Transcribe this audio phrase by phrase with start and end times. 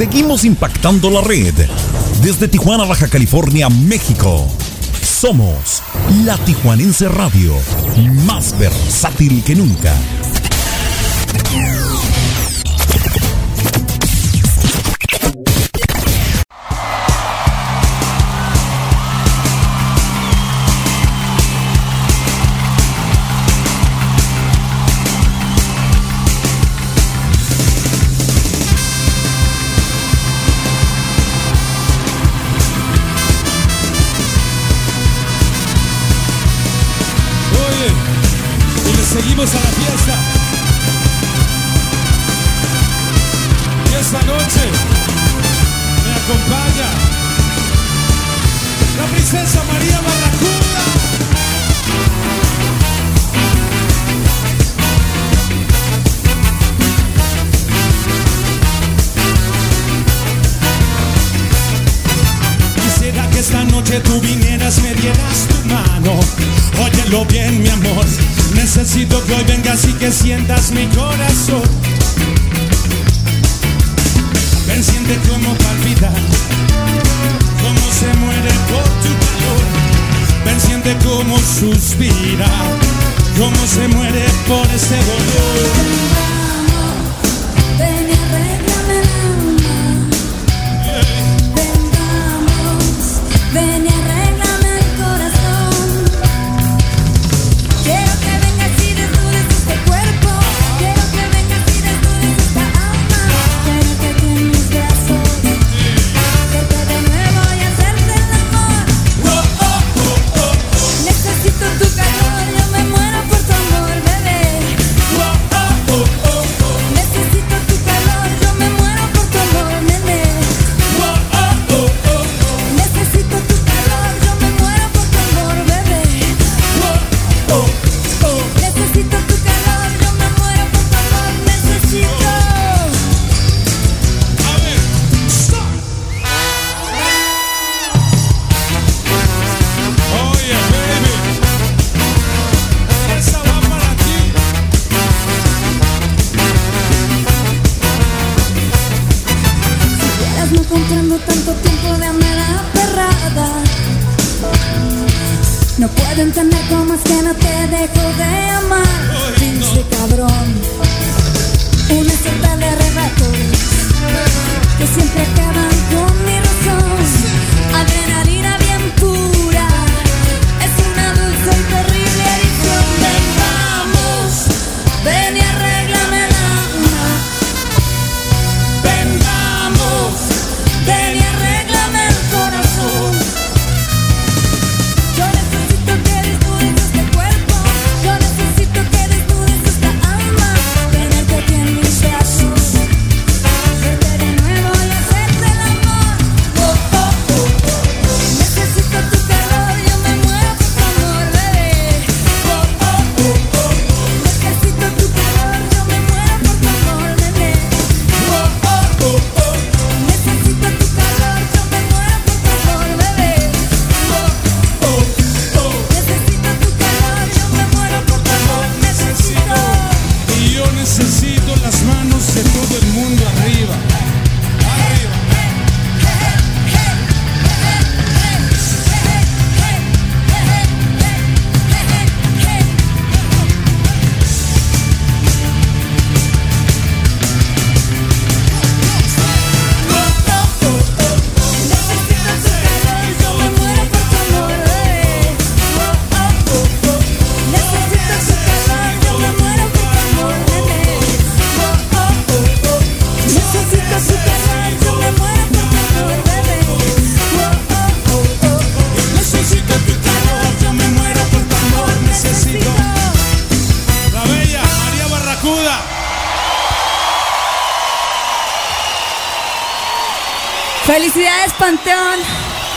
[0.00, 1.52] Seguimos impactando la red.
[2.22, 4.48] Desde Tijuana, Baja California, México.
[5.02, 5.82] Somos
[6.24, 7.54] la Tijuanense Radio,
[8.24, 9.94] más versátil que nunca.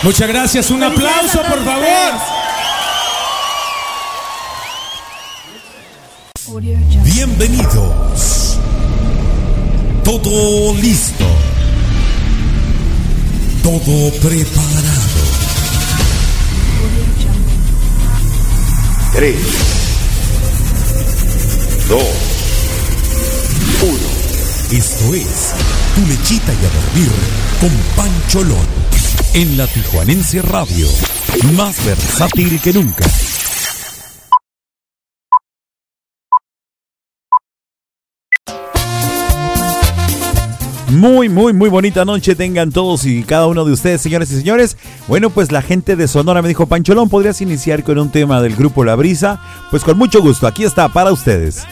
[0.04, 2.44] Muchas gracias, un aplauso por favor.
[7.04, 8.58] Bienvenidos.
[10.04, 11.26] Todo listo.
[13.64, 15.24] Todo preparado.
[19.14, 19.36] 3,
[21.88, 22.04] 2,
[23.82, 24.78] 1.
[24.78, 25.54] Esto es
[25.96, 27.12] Tu Lechita y a Dormir
[27.62, 28.83] con Pancho Lón.
[29.36, 30.88] En la Tijuanense Radio,
[31.56, 33.04] más versátil que nunca.
[40.90, 44.78] Muy, muy, muy bonita noche tengan todos y cada uno de ustedes, señores y señores.
[45.08, 48.56] Bueno, pues la gente de Sonora me dijo, Pancholón, ¿podrías iniciar con un tema del
[48.56, 49.42] grupo La Brisa?
[49.72, 51.66] Pues con mucho gusto, aquí está para ustedes.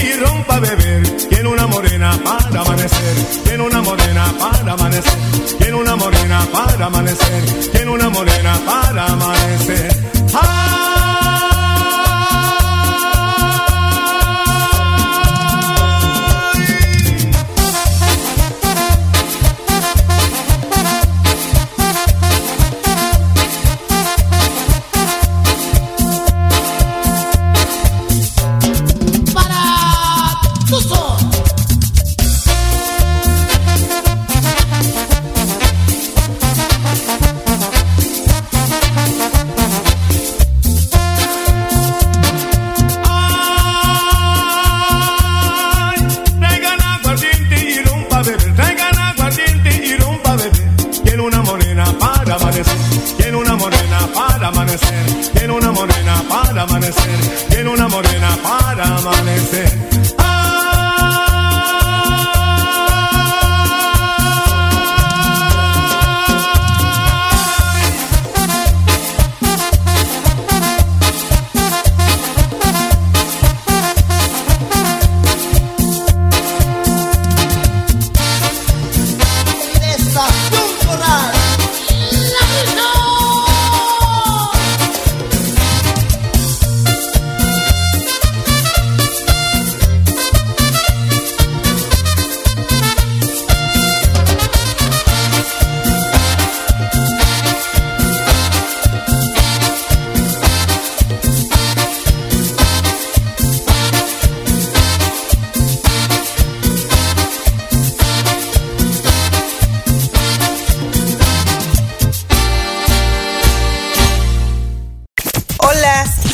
[0.00, 1.17] Y rompa beber.
[1.58, 7.90] Una morena para amanecer, tiene una morena para amanecer, tiene una morena para amanecer, tiene
[7.90, 10.17] una morena para amanecer.
[54.78, 59.87] Amanecer, una morena para amanecer, tiene una morena para amanecer.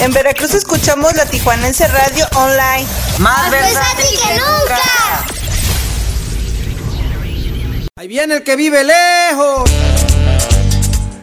[0.04, 2.86] En Veracruz escuchamos la Tijuanense Radio Online.
[3.20, 4.78] Más versátil que nunca.
[7.96, 9.70] Ahí viene el que vive lejos.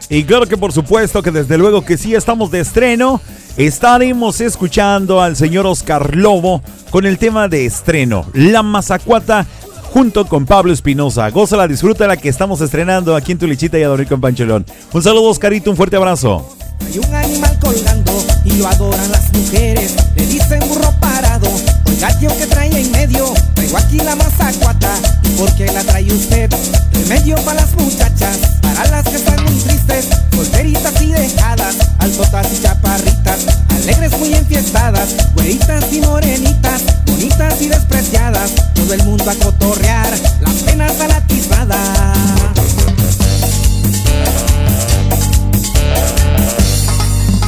[0.09, 3.21] Y claro que por supuesto que desde luego que sí estamos de estreno.
[3.55, 9.45] Estaremos escuchando al señor Oscar Lobo con el tema de estreno, La Mazacuata,
[9.93, 11.29] junto con Pablo Espinosa.
[11.29, 14.65] Gózala, disfruta la que estamos estrenando aquí en Tu Lichita y a dormir con Pancholón.
[14.93, 16.57] Un saludo, Oscarito, un fuerte abrazo.
[16.79, 18.30] Hay un animal colgando
[18.67, 19.93] adoran las mujeres.
[20.15, 21.49] Le dicen burro parado,
[21.87, 23.33] oiga tío que trae en medio.
[23.55, 24.93] Traigo aquí la mazacuata,
[25.23, 26.49] ¿y por la trae usted?
[26.93, 32.61] Remedio para las muchachas, para las que están muy tristes, solteritas y dejadas, altotas y
[32.61, 38.51] chaparritas, alegres muy enfiestadas, güeritas y morenitas, bonitas y despreciadas.
[38.75, 42.60] Todo el mundo a cotorrear, las penas a la tizada.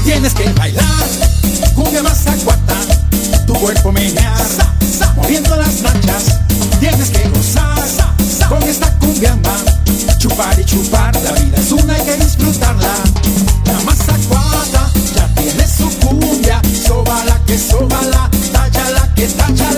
[0.03, 0.83] Tienes que bailar
[1.75, 2.75] cumbia mazacuata,
[3.45, 4.35] tu cuerpo menear,
[5.15, 6.39] moviendo las nachas.
[6.79, 7.83] Tienes que gozar
[8.49, 9.55] con esta cumbiamba,
[10.17, 11.15] chupar y chupar.
[11.21, 12.93] La vida es una, hay que disfrutarla.
[13.65, 19.72] La mazacuata ya tiene su cumbia, sóbala que sóbala, táchala que táchala.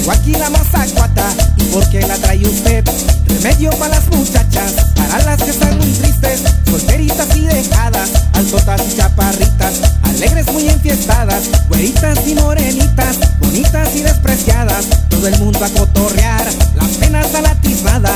[0.00, 1.28] Traigo aquí la mazacuata.
[1.58, 2.82] ¿Y por qué la trae usted?
[3.26, 8.96] Remedio para las muchachas, para las que están muy tristes, solteritas y dejadas, altotas y
[8.96, 14.86] chaparritas, alegres muy enfiestadas, güeritas y morenitas, bonitas y despreciadas.
[15.10, 18.12] Todo el mundo a cotorrear, las penas a la tiznada.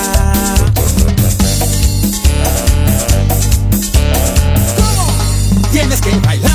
[5.71, 6.55] Tienes que bailar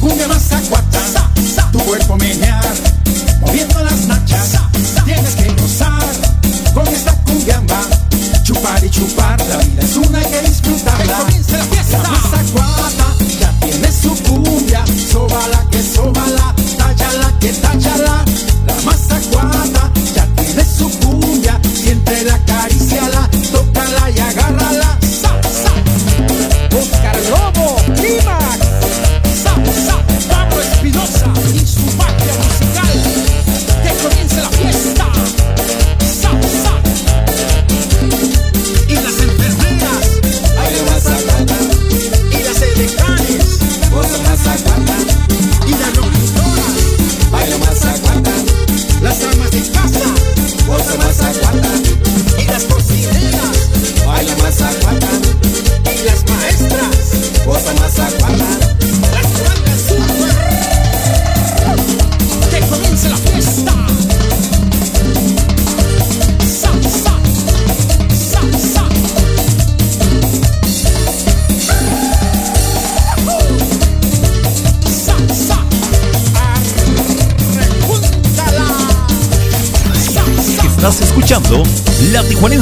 [0.00, 1.30] cumbia mazacuata,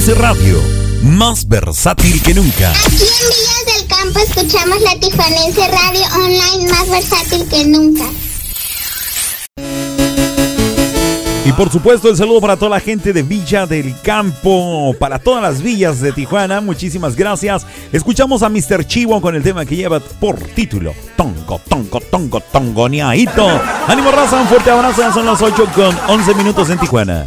[0.09, 0.59] Radio,
[1.02, 2.71] más versátil que nunca.
[2.71, 8.04] Aquí en Villas del Campo escuchamos la Tijuanense Radio Online más versátil que nunca.
[11.45, 15.42] Y por supuesto el saludo para toda la gente de Villa del Campo, para todas
[15.42, 17.66] las villas de Tijuana, muchísimas gracias.
[17.92, 18.87] Escuchamos a Mr.
[18.87, 23.47] Chivo con el tema que lleva por título Tongo, Tongo, Tongo, Tongoneaito.
[23.87, 27.26] Ánimo raza, un fuerte abrazo, ya son las 8 con 11 minutos en Tijuana.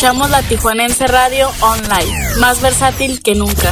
[0.00, 3.70] Escuchamos la Tijuanense Radio Online, más versátil que nunca.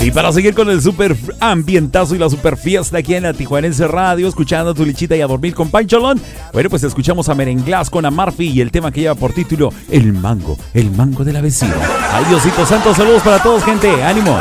[0.00, 3.86] Y para seguir con el super ambientazo y la super fiesta aquí en la Tijuanense
[3.86, 6.20] Radio, escuchando tu lichita y a dormir con Pancholón,
[6.52, 10.12] bueno, pues escuchamos a Merenglás con Amarfi y el tema que lleva por título El
[10.12, 11.76] Mango, el Mango de la Vecina.
[12.12, 14.40] Ay, Diosito Santo, saludos para todos, gente, ánimo.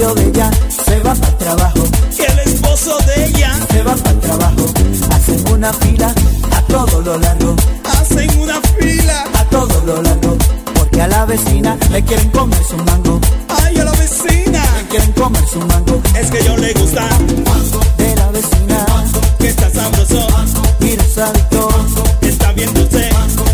[0.00, 0.50] Marido de ella
[0.86, 1.84] se va para trabajo.
[2.26, 4.64] el esposo de ella Se va para el trabajo.
[5.10, 6.14] Hacen una fila
[6.56, 7.54] a todo lo largo.
[7.84, 9.24] hacen una fila.
[9.34, 10.38] A todo lo largo.
[10.74, 13.20] Porque a la vecina le quieren comer su mango.
[13.48, 16.00] Ay, a la vecina, Le quieren comer su mango.
[16.18, 17.06] es que yo le gusta
[17.98, 18.86] de la vecina
[19.38, 20.26] que está sabroso,
[20.80, 21.68] y rosadito
[22.22, 23.49] está bien tranquilo,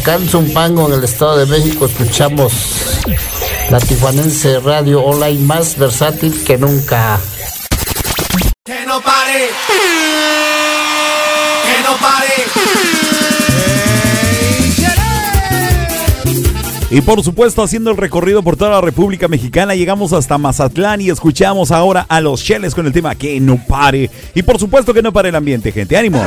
[0.00, 2.54] Acá en Zumpango, en el Estado de México, escuchamos
[3.68, 7.20] la tijuanense radio online más versátil que nunca.
[8.64, 9.50] Que no pare.
[11.66, 12.32] Que no pare.
[16.90, 21.10] Y por supuesto, haciendo el recorrido por toda la República Mexicana, llegamos hasta Mazatlán y
[21.10, 24.10] escuchamos ahora a los Cheles con el tema Que no pare.
[24.34, 25.98] Y por supuesto que no pare el ambiente, gente.
[25.98, 26.24] ¡Ánimo!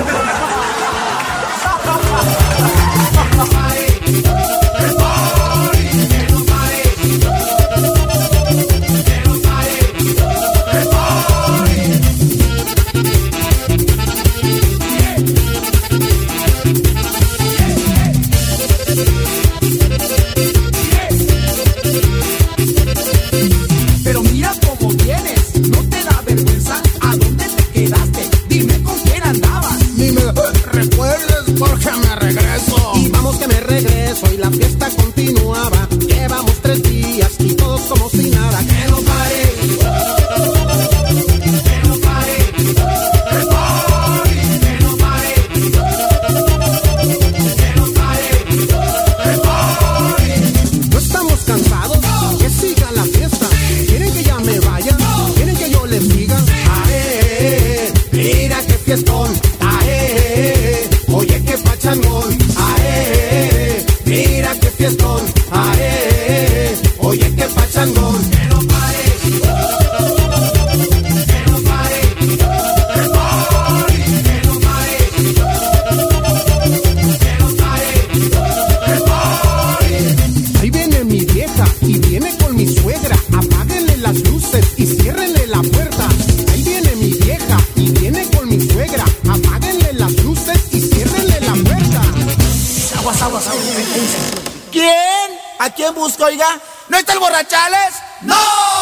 [96.04, 96.60] ¿A quién busco, oiga?
[96.90, 97.96] ¿No está el borrachales?
[98.24, 98.73] ¡No!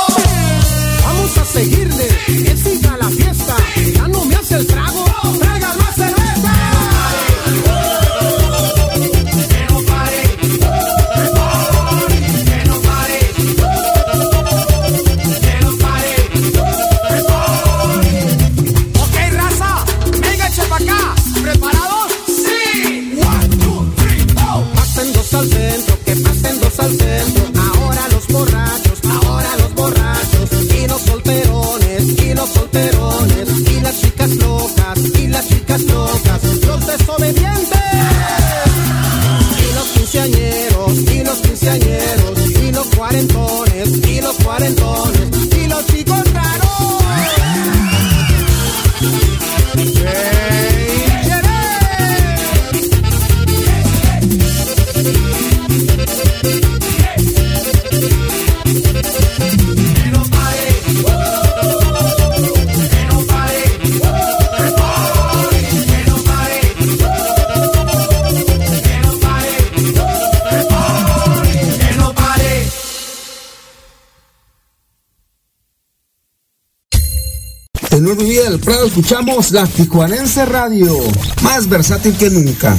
[79.02, 80.94] Escuchamos la Tijuanense Radio,
[81.42, 82.78] más versátil que nunca.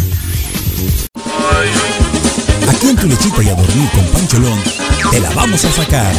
[2.71, 4.59] Aquí en tu lechita y a dormir con Pancholón,
[5.11, 6.15] te la vamos a sacar.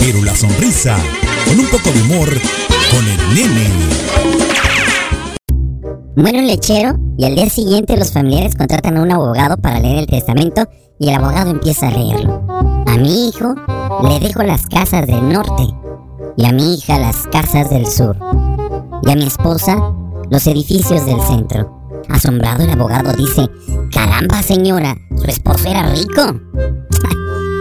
[0.00, 0.96] Pero la sonrisa,
[1.44, 2.28] con un poco de humor,
[2.90, 3.70] con el nene.
[6.16, 9.98] Muere un lechero y al día siguiente los familiares contratan a un abogado para leer
[9.98, 12.44] el testamento y el abogado empieza a leerlo.
[12.88, 13.54] A mi hijo
[14.08, 15.68] le dejo las casas del norte
[16.36, 18.16] y a mi hija las casas del sur
[19.02, 19.76] y a mi esposa
[20.30, 21.82] los edificios del centro.
[22.08, 23.48] Asombrado el abogado dice,
[23.90, 26.40] caramba señora, su esposo era rico.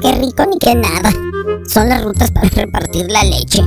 [0.02, 1.12] qué rico ni qué nada.
[1.67, 3.63] Son las rutas para repartir la leche.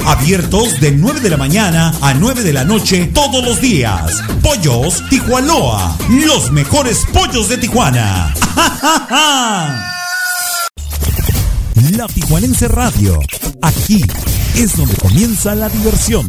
[0.04, 4.22] abiertos de 9 de la mañana a 9 de la noche todos los días.
[4.42, 8.34] Pollos Tijuanoa, los mejores pollos de Tijuana.
[11.96, 13.18] La Tijuanense Radio,
[13.62, 14.02] aquí
[14.56, 16.28] es donde comienza la diversión.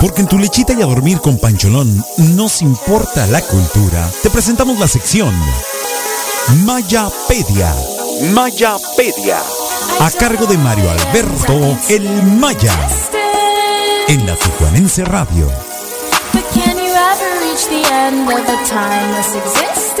[0.00, 2.04] Porque en tu lechita y a dormir con Pancholón
[2.36, 4.08] nos importa la cultura.
[4.22, 5.34] Te presentamos la sección
[6.48, 7.74] Mayapedia.
[8.34, 9.38] Mayapedia.
[10.00, 12.04] A cargo de Mario Alberto El
[12.38, 12.74] Maya.
[14.08, 15.46] En la Tijuanense Radio.
[16.34, 19.94] But can you ever reach the end of a timeless existence?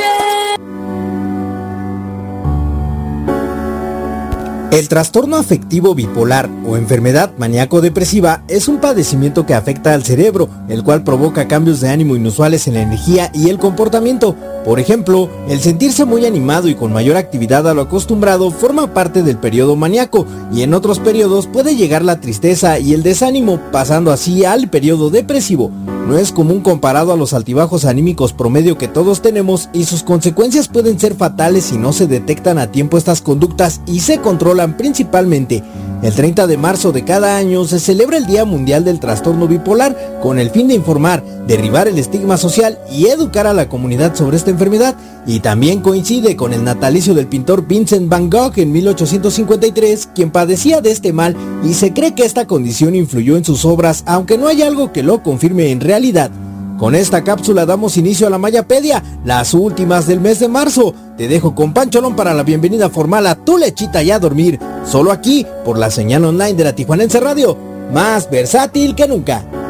[4.70, 10.82] El trastorno afectivo bipolar o enfermedad maníaco-depresiva es un padecimiento que afecta al cerebro, el
[10.82, 14.36] cual provoca cambios de ánimo inusuales en la energía y el comportamiento.
[14.64, 19.22] Por ejemplo, el sentirse muy animado y con mayor actividad a lo acostumbrado forma parte
[19.22, 24.10] del periodo maníaco y en otros periodos puede llegar la tristeza y el desánimo, pasando
[24.10, 25.70] así al periodo depresivo.
[26.08, 30.68] No es común comparado a los altibajos anímicos promedio que todos tenemos y sus consecuencias
[30.68, 35.62] pueden ser fatales si no se detectan a tiempo estas conductas y se controlan principalmente.
[36.04, 40.18] El 30 de marzo de cada año se celebra el Día Mundial del Trastorno Bipolar
[40.20, 44.36] con el fin de informar, derribar el estigma social y educar a la comunidad sobre
[44.36, 50.10] esta enfermedad y también coincide con el natalicio del pintor Vincent Van Gogh en 1853,
[50.14, 54.02] quien padecía de este mal y se cree que esta condición influyó en sus obras,
[54.04, 56.30] aunque no hay algo que lo confirme en realidad.
[56.78, 60.92] Con esta cápsula damos inicio a la Mayapedia, las últimas del mes de marzo.
[61.16, 65.12] Te dejo con Pancholón para la bienvenida formal a tu lechita y a dormir, solo
[65.12, 67.56] aquí por la señal online de la Tijuanense Radio,
[67.92, 69.63] más versátil que nunca.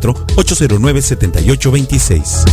[0.00, 2.44] 664-809-7826.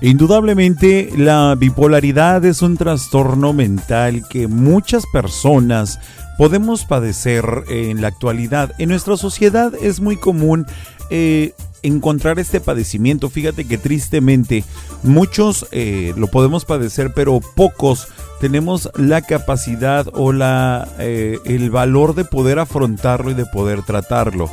[0.00, 5.98] Indudablemente la bipolaridad es un trastorno mental que muchas personas
[6.36, 8.72] podemos padecer en la actualidad.
[8.76, 10.66] En nuestra sociedad es muy común
[11.08, 13.30] eh, encontrar este padecimiento.
[13.30, 14.64] Fíjate que tristemente
[15.02, 18.08] muchos eh, lo podemos padecer, pero pocos
[18.40, 24.50] tenemos la capacidad o la, eh, el valor de poder afrontarlo y de poder tratarlo.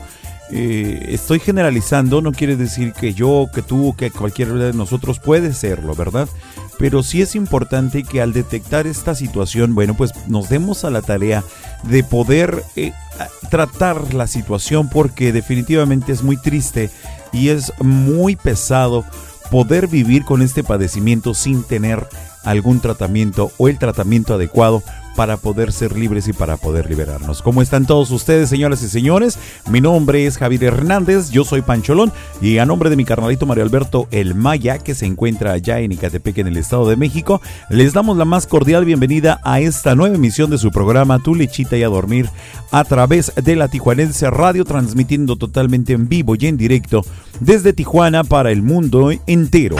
[0.53, 5.53] Eh, estoy generalizando, no quiere decir que yo, que tú, que cualquiera de nosotros puede
[5.53, 6.27] serlo, ¿verdad?
[6.77, 11.01] Pero sí es importante que al detectar esta situación, bueno, pues nos demos a la
[11.01, 11.43] tarea
[11.83, 12.63] de poder
[13.49, 16.89] tratar la situación porque definitivamente es muy triste
[17.31, 19.05] y es muy pesado
[19.49, 22.07] poder vivir con este padecimiento sin tener
[22.43, 24.83] algún tratamiento o el tratamiento adecuado
[25.15, 27.41] para poder ser libres y para poder liberarnos.
[27.41, 29.37] ¿Cómo están todos ustedes, señoras y señores?
[29.69, 33.63] Mi nombre es Javier Hernández, yo soy Pancholón y a nombre de mi carnalito Mario
[33.63, 37.93] Alberto El Maya, que se encuentra allá en Icatepec, en el Estado de México, les
[37.93, 41.83] damos la más cordial bienvenida a esta nueva emisión de su programa Tu Lechita y
[41.83, 42.29] a Dormir
[42.71, 47.05] a través de la Tijuanense Radio, transmitiendo totalmente en vivo y en directo
[47.39, 49.77] desde Tijuana para el mundo entero.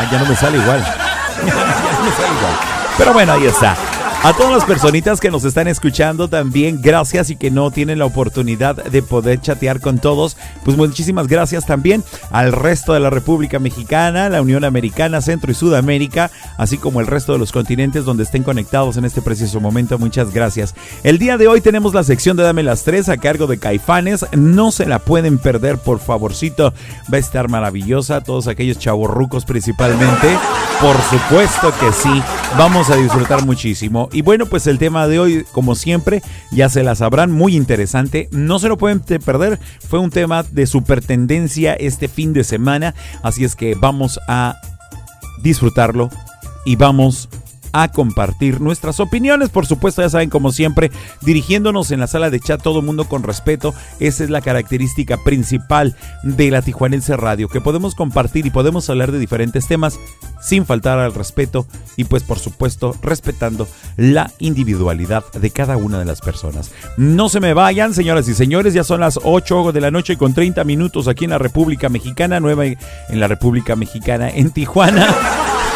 [0.11, 0.83] ya no me sale igual.
[2.97, 3.75] Pero bueno, ahí está.
[4.23, 8.05] A todas las personitas que nos están escuchando también, gracias y que no tienen la
[8.05, 13.59] oportunidad de poder chatear con todos, pues muchísimas gracias también al resto de la República
[13.59, 18.23] Mexicana, la Unión Americana, Centro y Sudamérica, así como el resto de los continentes donde
[18.23, 19.99] estén conectados en este preciso momento.
[19.99, 20.73] Muchas gracias.
[21.03, 24.25] El día de hoy tenemos la sección de Dame las Tres a cargo de Caifanes.
[24.31, 26.73] No se la pueden perder, por favorcito.
[27.13, 28.21] Va a estar maravillosa.
[28.21, 30.37] Todos aquellos chavorrucos principalmente.
[30.79, 32.23] Por supuesto que sí.
[32.57, 34.09] Vamos a disfrutar muchísimo.
[34.13, 36.21] Y bueno, pues el tema de hoy, como siempre,
[36.51, 38.29] ya se la sabrán, muy interesante.
[38.31, 39.59] No se lo pueden perder.
[39.87, 42.93] Fue un tema de super tendencia este fin de semana.
[43.23, 44.55] Así es que vamos a
[45.41, 46.09] disfrutarlo
[46.63, 47.42] y vamos a
[47.91, 49.49] compartir nuestras opiniones.
[49.49, 53.23] Por supuesto, ya saben, como siempre, dirigiéndonos en la sala de chat, todo mundo con
[53.23, 53.73] respeto.
[53.99, 59.11] Esa es la característica principal de la Tijuanense Radio, que podemos compartir y podemos hablar
[59.11, 59.99] de diferentes temas
[60.41, 66.05] sin faltar al respeto y pues por supuesto respetando la individualidad de cada una de
[66.05, 66.71] las personas.
[66.97, 70.33] No se me vayan, señoras y señores, ya son las 8 de la noche con
[70.33, 72.77] 30 minutos aquí en la República Mexicana, nueva en
[73.09, 75.07] la República Mexicana, en Tijuana.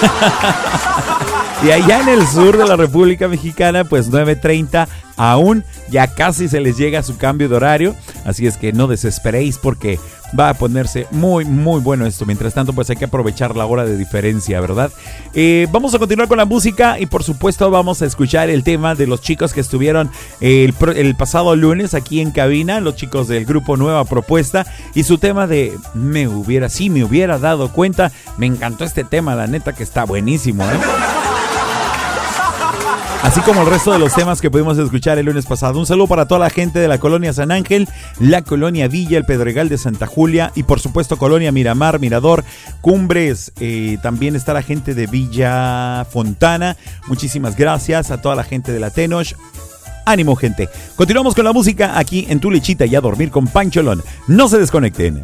[1.64, 6.62] Y allá en el sur de la República Mexicana, pues 9.30 aún ya casi se
[6.62, 7.96] les llega su cambio de horario.
[8.26, 10.00] Así es que no desesperéis porque
[10.38, 12.26] va a ponerse muy, muy bueno esto.
[12.26, 14.92] Mientras tanto, pues hay que aprovechar la hora de diferencia, ¿verdad?
[15.34, 18.96] Eh, vamos a continuar con la música y por supuesto vamos a escuchar el tema
[18.96, 20.10] de los chicos que estuvieron
[20.42, 25.18] el, el pasado lunes aquí en cabina, los chicos del grupo Nueva Propuesta y su
[25.18, 28.12] tema de me hubiera, sí, me hubiera dado cuenta.
[28.38, 31.37] Me encantó este tema, la neta que está buenísimo, ¿eh?
[33.24, 35.80] Así como el resto de los temas que pudimos escuchar el lunes pasado.
[35.80, 39.26] Un saludo para toda la gente de la colonia San Ángel, la colonia Villa, el
[39.26, 42.46] Pedregal de Santa Julia y por supuesto colonia Miramar, Mirador,
[42.80, 43.52] Cumbres.
[43.60, 46.78] Eh, también está la gente de Villa Fontana.
[47.08, 49.34] Muchísimas gracias a toda la gente de la Tenoch.
[50.06, 50.70] Ánimo gente.
[50.96, 54.02] Continuamos con la música aquí en Tu Lechita y a dormir con Pancholón.
[54.28, 55.22] No se desconecten.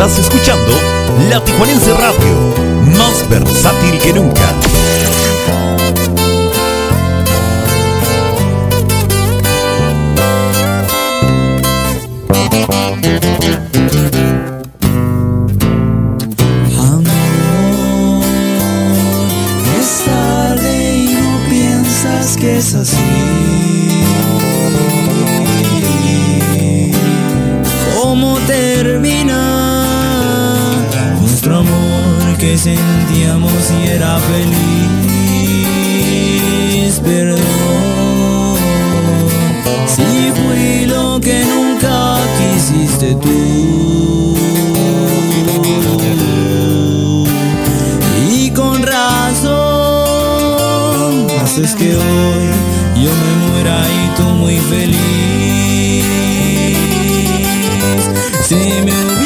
[0.00, 0.70] Estás escuchando
[1.28, 2.54] La Tijuanense Radio,
[2.96, 4.48] más versátil que nunca.
[16.78, 18.24] Amor,
[19.80, 23.87] es tarde y no piensas que es así.
[32.48, 34.88] Que sentíamos y era feliz?
[37.04, 38.56] Perdón,
[39.86, 44.34] si fui lo que nunca quisiste tú.
[48.30, 49.46] Y con razón
[51.42, 52.46] haces que hoy
[53.04, 54.96] yo me muera y tú muy feliz.
[58.42, 58.54] Si
[58.86, 59.17] me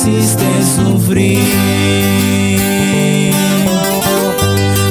[0.00, 1.38] hiciste sufrir.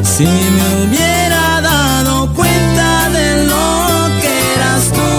[0.04, 5.12] Si me hubiera dado cuenta de lo que eras tú,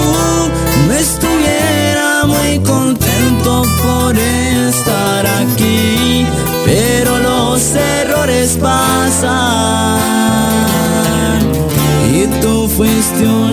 [0.86, 6.26] no estuviera muy contento por estar aquí,
[6.64, 9.30] pero los errores pasan
[12.12, 13.49] y tú fuiste uno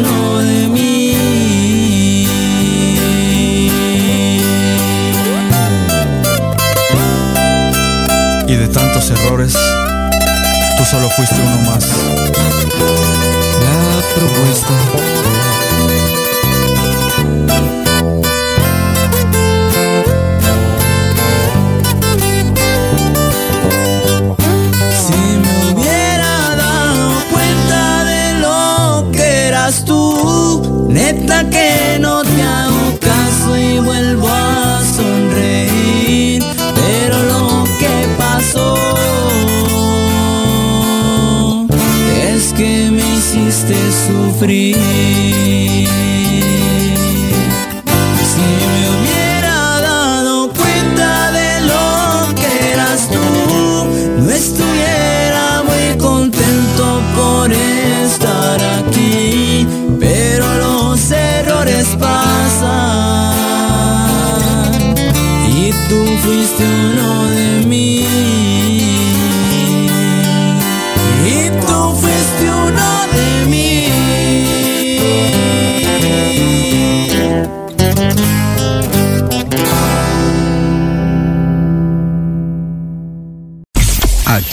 [10.90, 11.86] solo fuiste uno más.
[13.64, 14.74] La propuesta.
[24.96, 31.67] Si me hubiera dado cuenta de lo que eras tú, neta que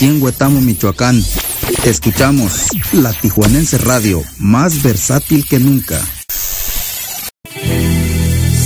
[0.04, 1.24] Aquí en Huetamo, Michoacán,
[1.82, 5.98] escuchamos la Tijuanense Radio, más versátil que nunca.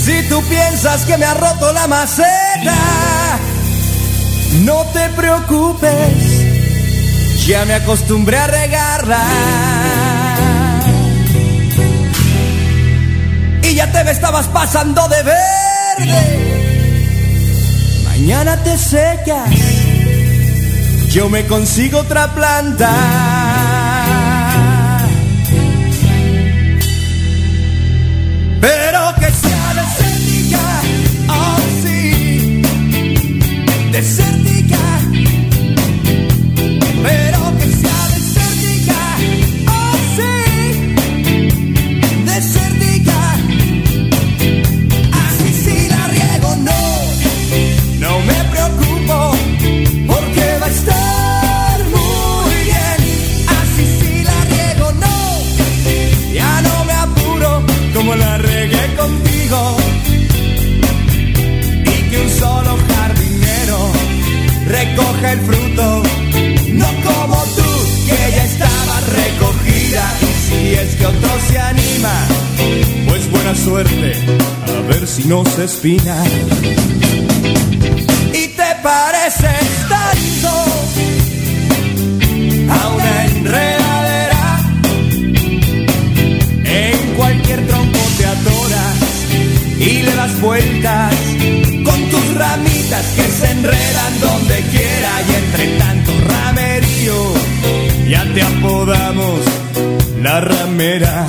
[0.04, 3.38] Si tú piensas que me ha roto la maceta,
[4.64, 9.24] no te preocupes, ya me acostumbré a regarla.
[13.62, 16.48] Y ya te me estabas pasando de verde.
[18.08, 19.50] Mañana te secas,
[21.10, 23.47] yo me consigo otra planta.
[75.30, 76.24] A ver si no se espina.
[78.32, 80.48] Y te pareces tanto
[82.70, 84.60] a una enredadera
[86.64, 88.96] en cualquier tronco te atoras
[89.78, 91.14] y le das vueltas
[91.84, 97.34] con tus ramitas que se enredan donde quiera y entre tanto ramerío
[98.08, 99.40] ya te apodamos
[100.22, 101.26] la ramera.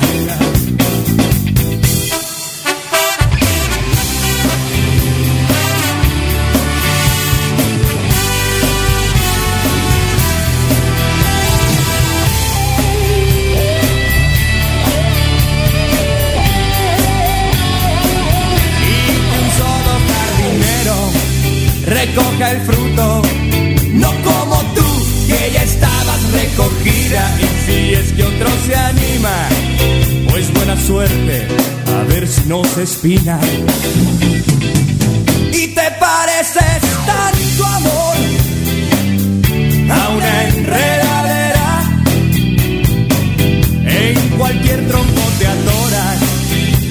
[32.82, 33.38] Espina
[35.52, 38.16] Y te pareces tanto amor
[39.90, 41.82] a una enredadera.
[43.84, 46.18] En cualquier tronco te adoras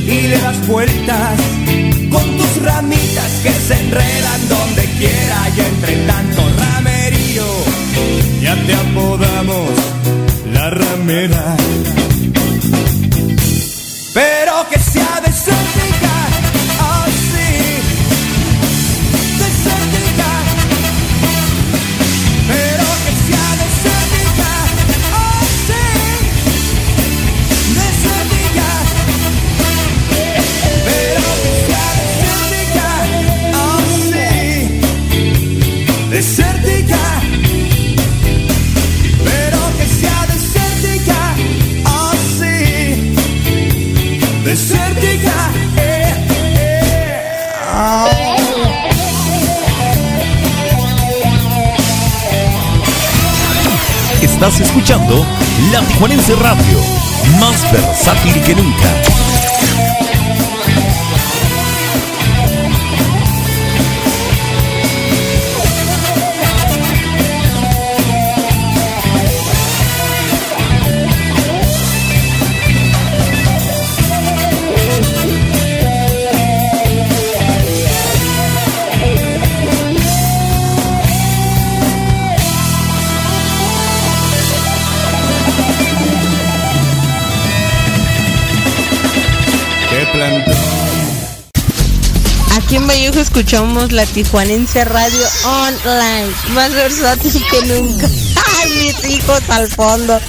[0.06, 1.40] y le das vueltas
[2.12, 7.48] con tus ramitas que se enredan donde quiera y entre tanto ramerío
[8.44, 9.70] ya te apodamos
[10.54, 11.56] la ramera.
[54.58, 55.26] Escuchando
[55.72, 56.80] La Tijuanense Radio,
[57.39, 59.29] más versátil que nunca.
[93.30, 98.08] escuchamos la Tijuanense Radio Online, más versátil que nunca.
[98.58, 100.20] ¡Ay, mis hijos al fondo!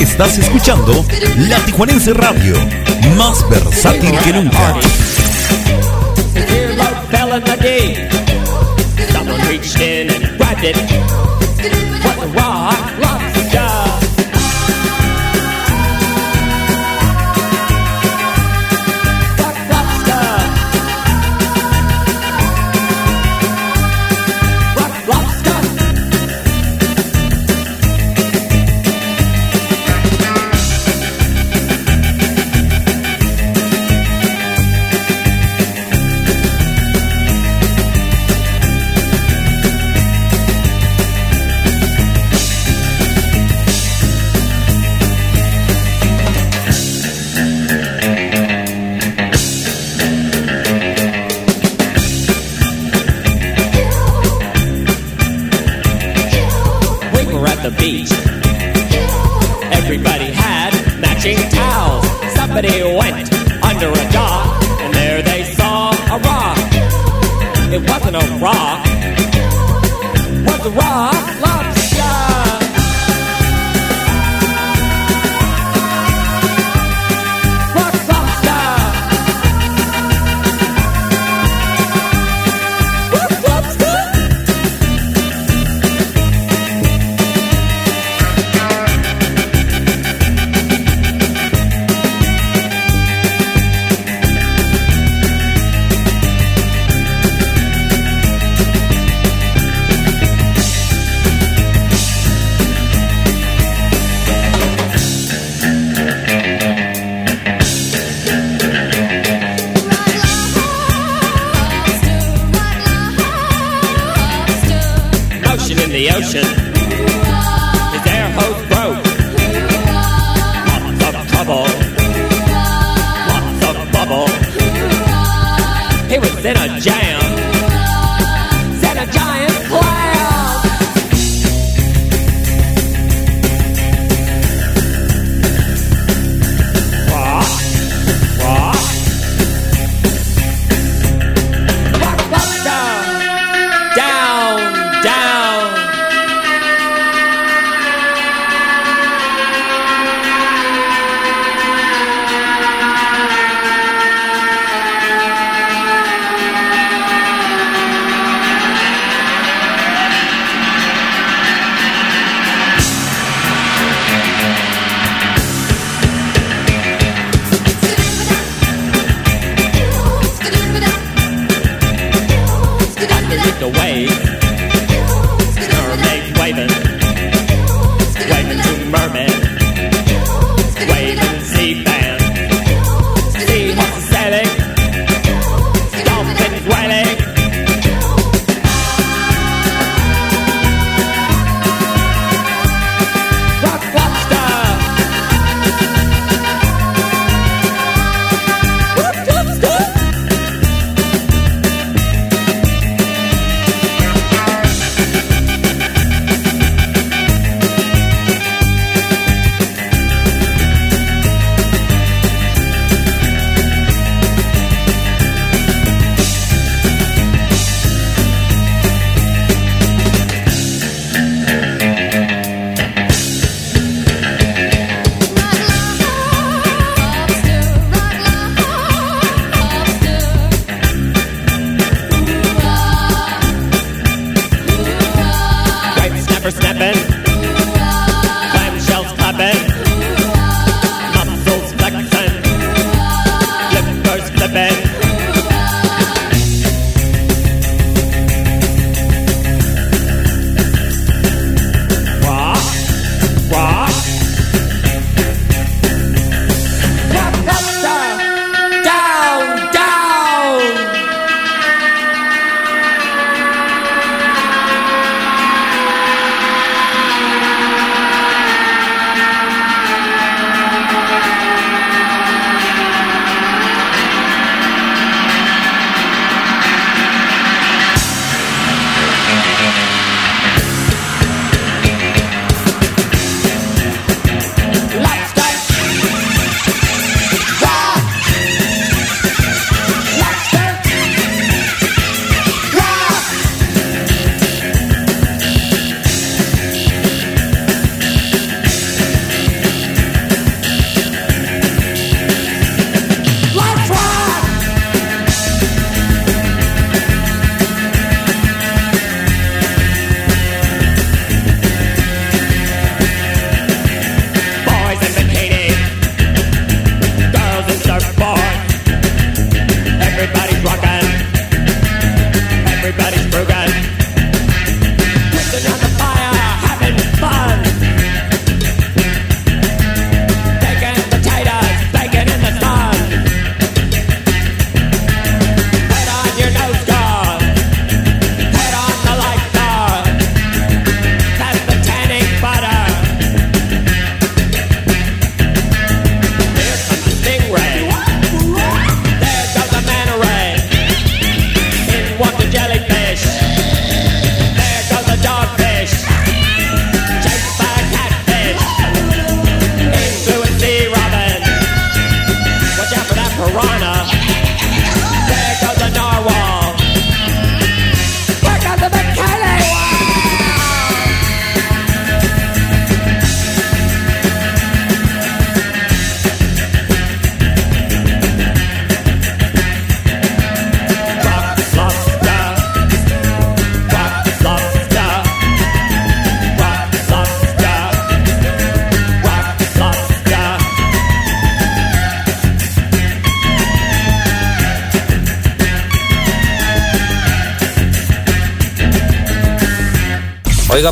[0.00, 1.04] Estás escuchando
[1.48, 2.54] La Tijuanense Radio,
[3.16, 4.80] más versátil que nunca.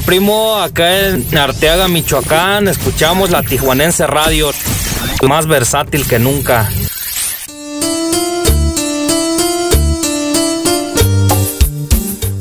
[0.01, 4.51] Primo, acá en Arteaga, Michoacán, escuchamos la Tijuanense Radio,
[5.29, 6.69] más versátil que nunca.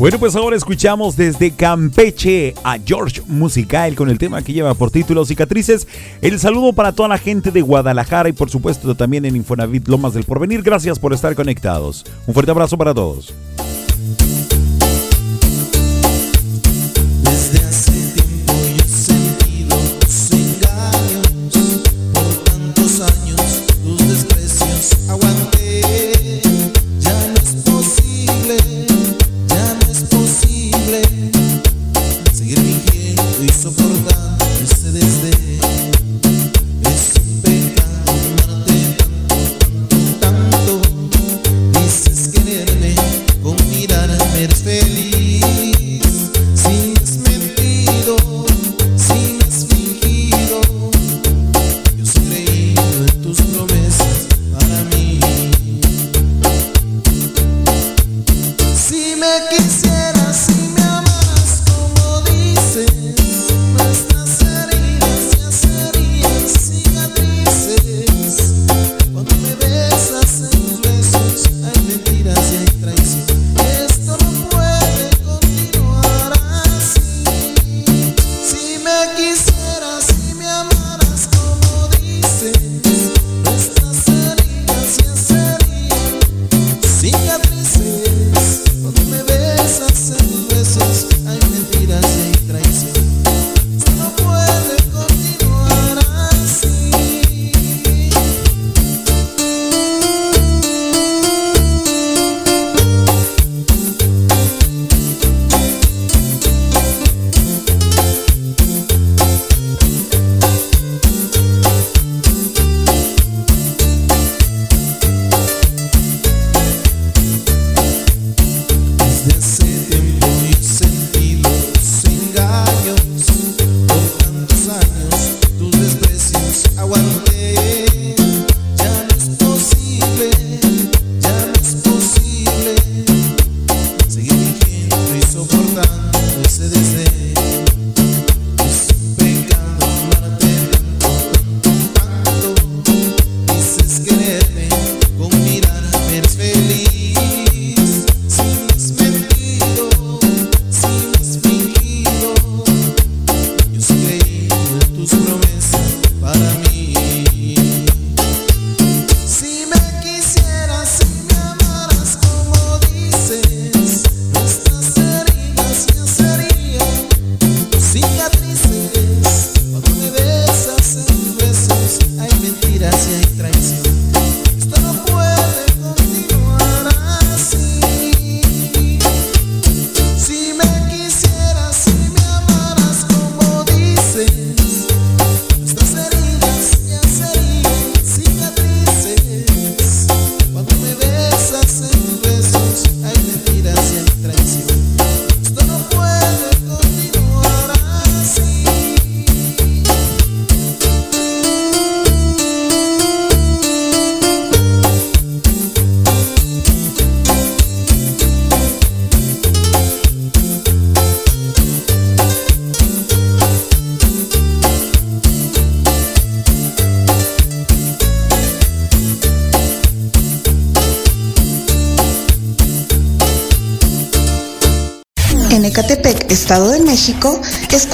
[0.04, 4.92] Bueno, pues ahora escuchamos desde Campeche a George Musical con el tema que lleva por
[4.92, 5.88] título Cicatrices.
[6.22, 10.14] El saludo para toda la gente de Guadalajara y por supuesto también en Infonavit Lomas
[10.14, 10.62] del Porvenir.
[10.62, 12.04] Gracias por estar conectados.
[12.28, 13.34] Un fuerte abrazo para todos.
[43.44, 44.64] Con mirarme eres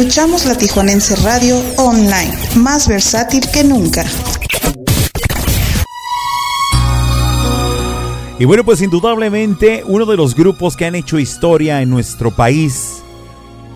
[0.10, 4.03] escuchamos la Tijuanense Radio Online, más versátil que nunca.
[8.39, 13.03] Y bueno, pues indudablemente uno de los grupos que han hecho historia en nuestro país,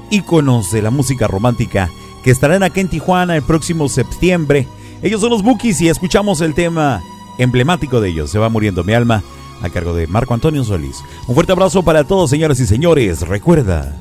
[0.09, 1.91] íconos de la música romántica,
[2.23, 4.67] que estarán aquí en Tijuana el próximo septiembre.
[5.03, 7.03] Ellos son los Bookies y escuchamos el tema
[7.37, 9.21] emblemático de ellos, Se va muriendo mi alma,
[9.61, 10.97] a cargo de Marco Antonio Solís.
[11.27, 13.21] Un fuerte abrazo para todos, señoras y señores.
[13.21, 13.95] Recuerda,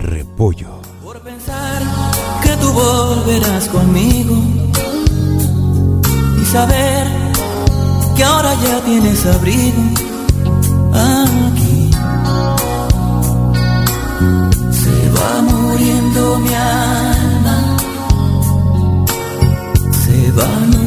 [0.00, 0.77] repollo.
[2.60, 4.36] Tú volverás conmigo
[6.40, 7.06] y saber
[8.16, 9.82] que ahora ya tienes abrigo
[10.92, 11.90] aquí.
[14.82, 17.76] Se va muriendo mi alma,
[20.04, 20.77] se va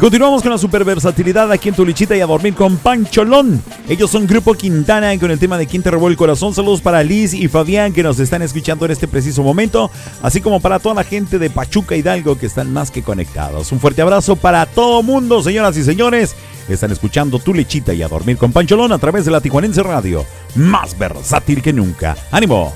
[0.00, 3.62] Continuamos con la superversatilidad aquí en Tulichita y a dormir con Pancholón.
[3.86, 6.54] Ellos son Grupo Quintana con el tema de Quien te corazón.
[6.54, 9.90] Saludos para Liz y Fabián que nos están escuchando en este preciso momento,
[10.22, 13.72] así como para toda la gente de Pachuca Hidalgo que están más que conectados.
[13.72, 16.34] Un fuerte abrazo para todo mundo, señoras y señores.
[16.66, 20.24] Están escuchando Tulichita y a dormir con Pancholón a través de la Tijuanense Radio.
[20.54, 22.16] Más versátil que nunca.
[22.30, 22.72] ¡Ánimo!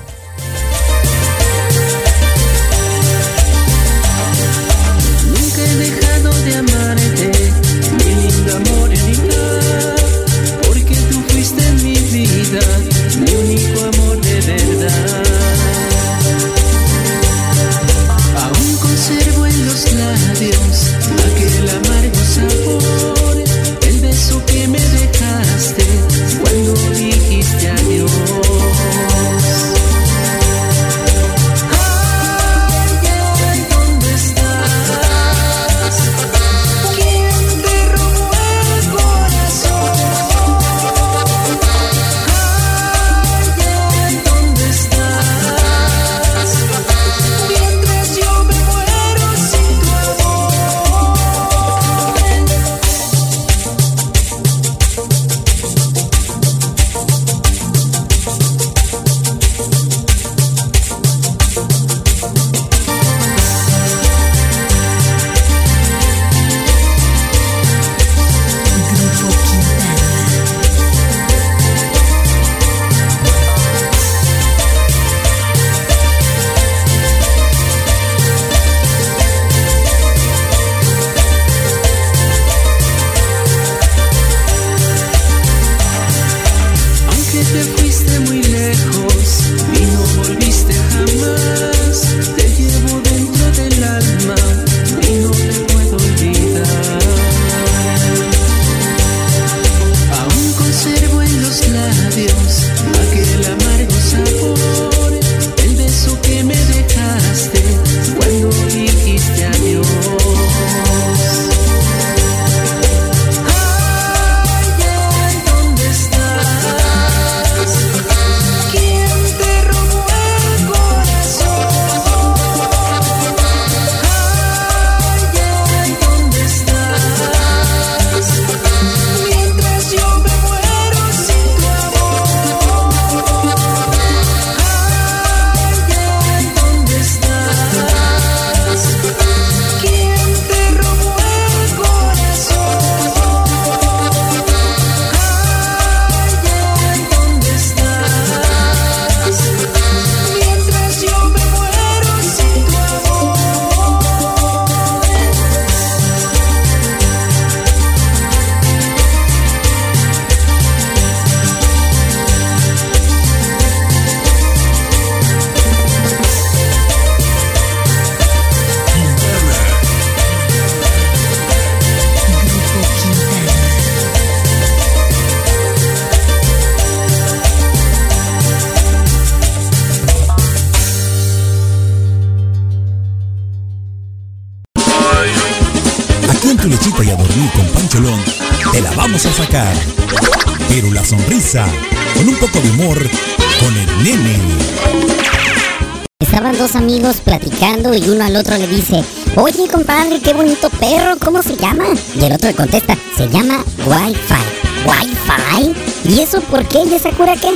[207.11, 207.49] Por qué?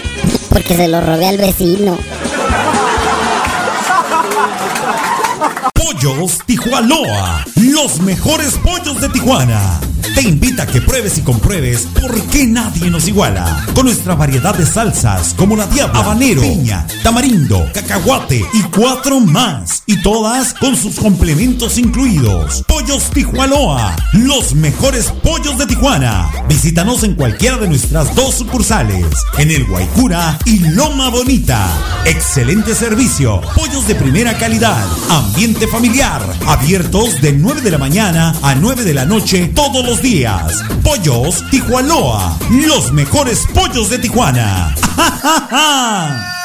[0.50, 1.98] Porque se lo robé al vecino.
[5.74, 9.80] Pollos Tijualoa, los mejores pollos de Tijuana.
[10.20, 13.66] Te invita a que pruebes y compruebes por qué nadie nos iguala.
[13.74, 19.82] Con nuestra variedad de salsas como la diabla, habanero, piña, tamarindo, cacahuate y cuatro más.
[19.86, 22.66] Y todas con sus complementos incluidos.
[22.68, 26.30] Pollos Tijualoa, los mejores pollos de Tijuana.
[26.50, 29.06] Visítanos en cualquiera de nuestras dos sucursales,
[29.38, 31.66] en el Guaycura y Loma Bonita.
[32.04, 38.54] Excelente servicio, pollos de primera calidad, ambiente familiar, abiertos de 9 de la mañana a
[38.54, 40.09] 9 de la noche todos los días.
[40.84, 44.74] Pollos Tijuanoa, los mejores pollos de Tijuana.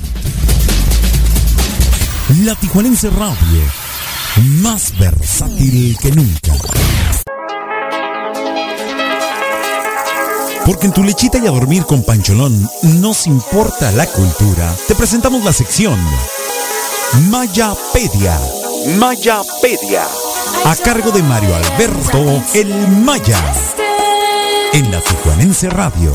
[2.44, 3.60] La Tijuanense Radio,
[4.62, 6.54] más versátil que nunca.
[10.64, 12.68] Porque en tu lechita y a dormir con Pancholón
[13.00, 14.72] nos importa la cultura.
[14.86, 15.98] Te presentamos la sección
[17.28, 18.38] Mayapedia.
[18.98, 20.06] Mayapedia.
[20.64, 23.38] A cargo de Mario Alberto El Maya.
[24.72, 26.14] En la Tijuanense Radio.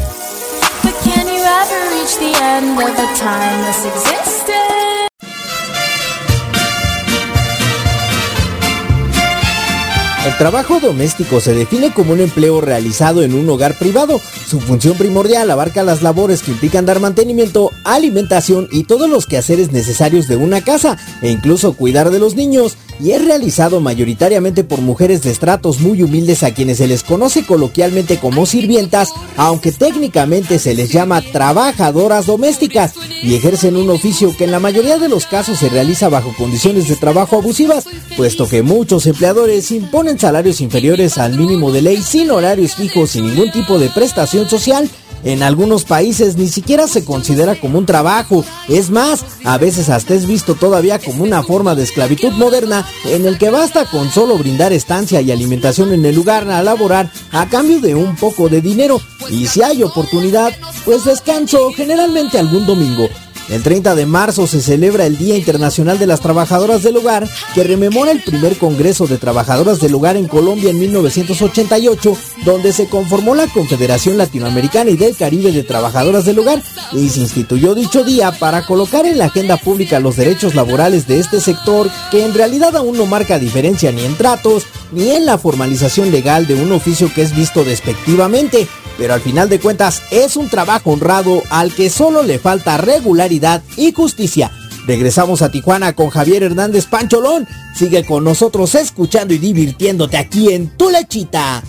[10.25, 14.19] El trabajo doméstico se define como un empleo realizado en un hogar privado.
[14.49, 19.71] Su función primordial abarca las labores que implican dar mantenimiento, alimentación y todos los quehaceres
[19.71, 24.81] necesarios de una casa, e incluso cuidar de los niños, y es realizado mayoritariamente por
[24.81, 30.57] mujeres de estratos muy humildes a quienes se les conoce coloquialmente como sirvientas, aunque técnicamente
[30.57, 35.27] se les llama trabajadoras domésticas, y ejercen un oficio que en la mayoría de los
[35.27, 37.85] casos se realiza bajo condiciones de trabajo abusivas,
[38.17, 43.27] puesto que muchos empleadores imponen salarios inferiores al mínimo de ley sin horarios fijos sin
[43.27, 44.89] ningún tipo de prestación social.
[45.23, 50.13] En algunos países ni siquiera se considera como un trabajo, es más, a veces hasta
[50.13, 54.37] es visto todavía como una forma de esclavitud moderna en el que basta con solo
[54.37, 58.61] brindar estancia y alimentación en el lugar a laborar a cambio de un poco de
[58.61, 60.53] dinero y si hay oportunidad,
[60.85, 63.09] pues descanso generalmente algún domingo.
[63.49, 67.63] El 30 de marzo se celebra el Día Internacional de las Trabajadoras del Hogar, que
[67.63, 73.35] rememora el primer Congreso de Trabajadoras del Hogar en Colombia en 1988, donde se conformó
[73.35, 78.31] la Confederación Latinoamericana y del Caribe de Trabajadoras del Hogar y se instituyó dicho día
[78.31, 82.75] para colocar en la agenda pública los derechos laborales de este sector, que en realidad
[82.75, 87.11] aún no marca diferencia ni en tratos, ni en la formalización legal de un oficio
[87.13, 88.67] que es visto despectivamente,
[88.97, 93.61] pero al final de cuentas es un trabajo honrado al que solo le falta regularidad
[93.77, 94.51] y justicia.
[94.87, 97.47] Regresamos a Tijuana con Javier Hernández Pancholón.
[97.75, 101.63] Sigue con nosotros escuchando y divirtiéndote aquí en Tu Lechita.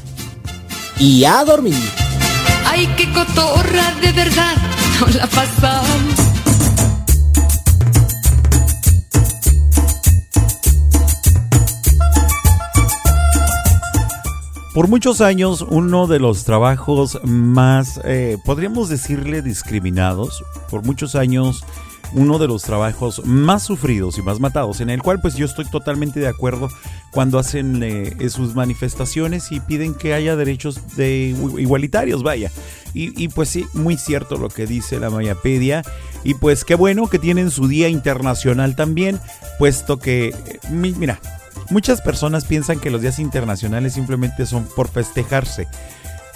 [0.99, 1.75] Y a dormir.
[2.67, 4.55] Ay, qué cotorra, de verdad,
[5.01, 6.26] no la pasamos.
[14.77, 21.65] Por muchos años, uno de los trabajos más, eh, podríamos decirle, discriminados, por muchos años,
[22.13, 25.65] uno de los trabajos más sufridos y más matados, en el cual pues yo estoy
[25.65, 26.69] totalmente de acuerdo
[27.11, 32.53] cuando hacen eh, sus manifestaciones y piden que haya derechos de igualitarios, vaya.
[32.93, 35.85] Y, y, pues sí, muy cierto lo que dice la Mayapedia.
[36.23, 39.21] Y pues qué bueno que tienen su día internacional también,
[39.59, 41.19] puesto que, eh, mi- mira,
[41.71, 45.67] Muchas personas piensan que los días internacionales simplemente son por festejarse.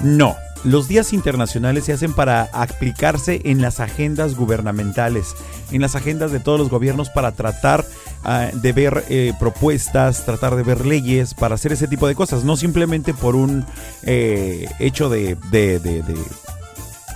[0.00, 5.34] No, los días internacionales se hacen para aplicarse en las agendas gubernamentales,
[5.70, 7.84] en las agendas de todos los gobiernos para tratar
[8.24, 12.44] ah, de ver eh, propuestas, tratar de ver leyes, para hacer ese tipo de cosas,
[12.44, 13.64] no simplemente por un
[14.02, 15.80] eh, hecho de, de-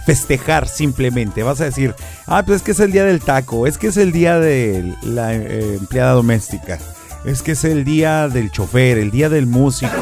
[0.06, 1.42] festejar simplemente.
[1.42, 1.94] Vas a decir,
[2.26, 4.94] ah, pues es que es el día del taco, es que es el día de
[5.02, 6.78] la eh, empleada doméstica,
[7.24, 9.92] es que es el día del chofer, el día del músico,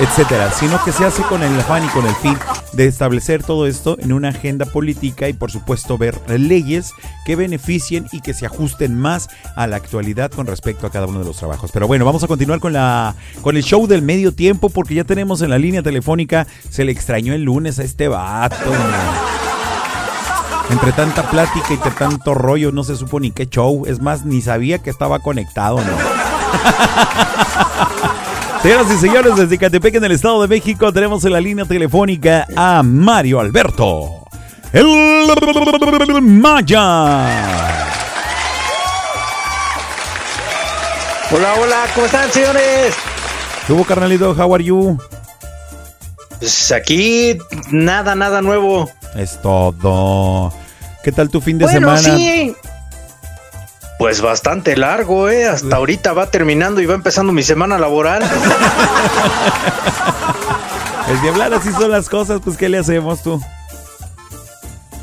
[0.00, 2.36] etcétera, sino que se hace con el afán y con el fin
[2.74, 6.92] de establecer todo esto en una agenda política y por supuesto ver leyes
[7.24, 11.20] que beneficien y que se ajusten más a la actualidad con respecto a cada uno
[11.20, 11.70] de los trabajos.
[11.72, 15.04] Pero bueno, vamos a continuar con la con el show del medio tiempo porque ya
[15.04, 18.72] tenemos en la línea telefónica se le extrañó el lunes a este vato.
[20.68, 23.84] Entre tanta plática y tanto rollo, no se supo ni qué show.
[23.86, 26.25] Es más, ni sabía que estaba conectado, ¿no?
[28.62, 32.46] Señoras y señores, desde Catepec, en el Estado de México, tenemos en la línea telefónica
[32.56, 34.26] a Mario Alberto.
[34.72, 35.38] El
[36.22, 37.26] Maya.
[41.30, 42.94] Hola, hola, ¿cómo están, señores?
[43.66, 44.32] ¿Qué hubo, carnalito?
[44.32, 44.98] How are you?
[46.38, 47.38] Pues aquí
[47.70, 48.90] nada, nada nuevo.
[49.14, 50.52] Es todo.
[51.02, 52.18] ¿Qué tal tu fin de bueno, semana?
[52.18, 52.54] sí.
[53.98, 55.46] Pues bastante largo, ¿eh?
[55.46, 58.22] Hasta ahorita va terminando y va empezando mi semana laboral.
[61.08, 63.40] El de hablar así son las cosas, pues ¿qué le hacemos tú?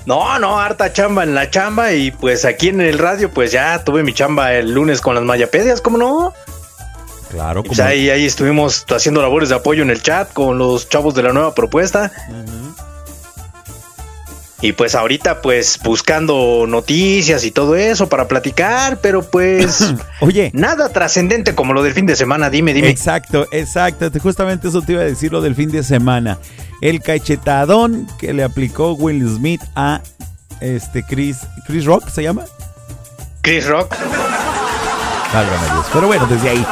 [0.06, 3.84] No, no, harta chamba en la chamba y pues aquí en el radio pues ya
[3.86, 6.34] tuve mi chamba el lunes con las mayapedias, ¿cómo no?
[7.32, 11.16] Claro, Pues ahí, ahí estuvimos haciendo labores de apoyo en el chat con los chavos
[11.16, 12.12] de la nueva propuesta.
[14.64, 20.88] Y pues ahorita pues buscando noticias y todo eso para platicar, pero pues Oye, nada
[20.88, 22.88] trascendente como lo del fin de semana, dime, dime.
[22.88, 24.10] Exacto, exacto.
[24.22, 26.38] Justamente eso te iba a decir lo del fin de semana.
[26.80, 30.00] El cachetadón que le aplicó Will Smith a
[30.62, 32.46] este Chris, Chris Rock, ¿se llama?
[33.42, 33.94] Chris Rock.
[33.98, 35.88] Dios.
[35.92, 36.66] Pero bueno, desde ahí,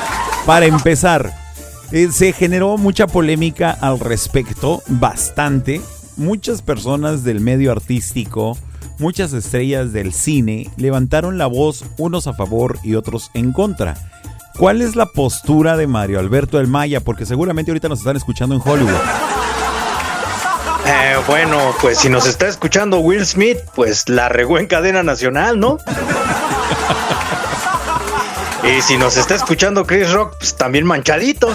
[0.46, 1.30] para empezar,
[1.92, 5.82] eh, se generó mucha polémica al respecto, bastante.
[6.18, 8.58] Muchas personas del medio artístico,
[9.00, 13.96] muchas estrellas del cine levantaron la voz, unos a favor y otros en contra.
[14.58, 17.00] ¿Cuál es la postura de Mario Alberto del Maya?
[17.00, 19.00] Porque seguramente ahorita nos están escuchando en Hollywood.
[20.86, 25.60] Eh, bueno, pues si nos está escuchando Will Smith, pues la regó en cadena nacional,
[25.60, 25.78] ¿no?
[28.78, 31.48] y si nos está escuchando Chris Rock, pues también manchadito.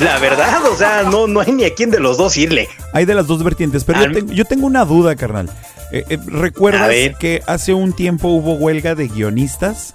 [0.00, 2.68] La verdad, o sea, no, no hay ni a quién de los dos irle.
[2.92, 5.48] Hay de las dos vertientes, pero yo, tengo, yo tengo una duda, carnal.
[5.90, 9.94] Eh, eh, ¿Recuerdas que hace un tiempo hubo huelga de guionistas?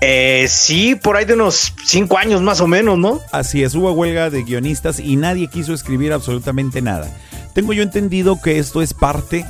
[0.00, 3.20] Eh, sí, por ahí de unos cinco años más o menos, ¿no?
[3.32, 7.06] Así es, hubo huelga de guionistas y nadie quiso escribir absolutamente nada.
[7.52, 9.44] Tengo yo entendido que esto es parte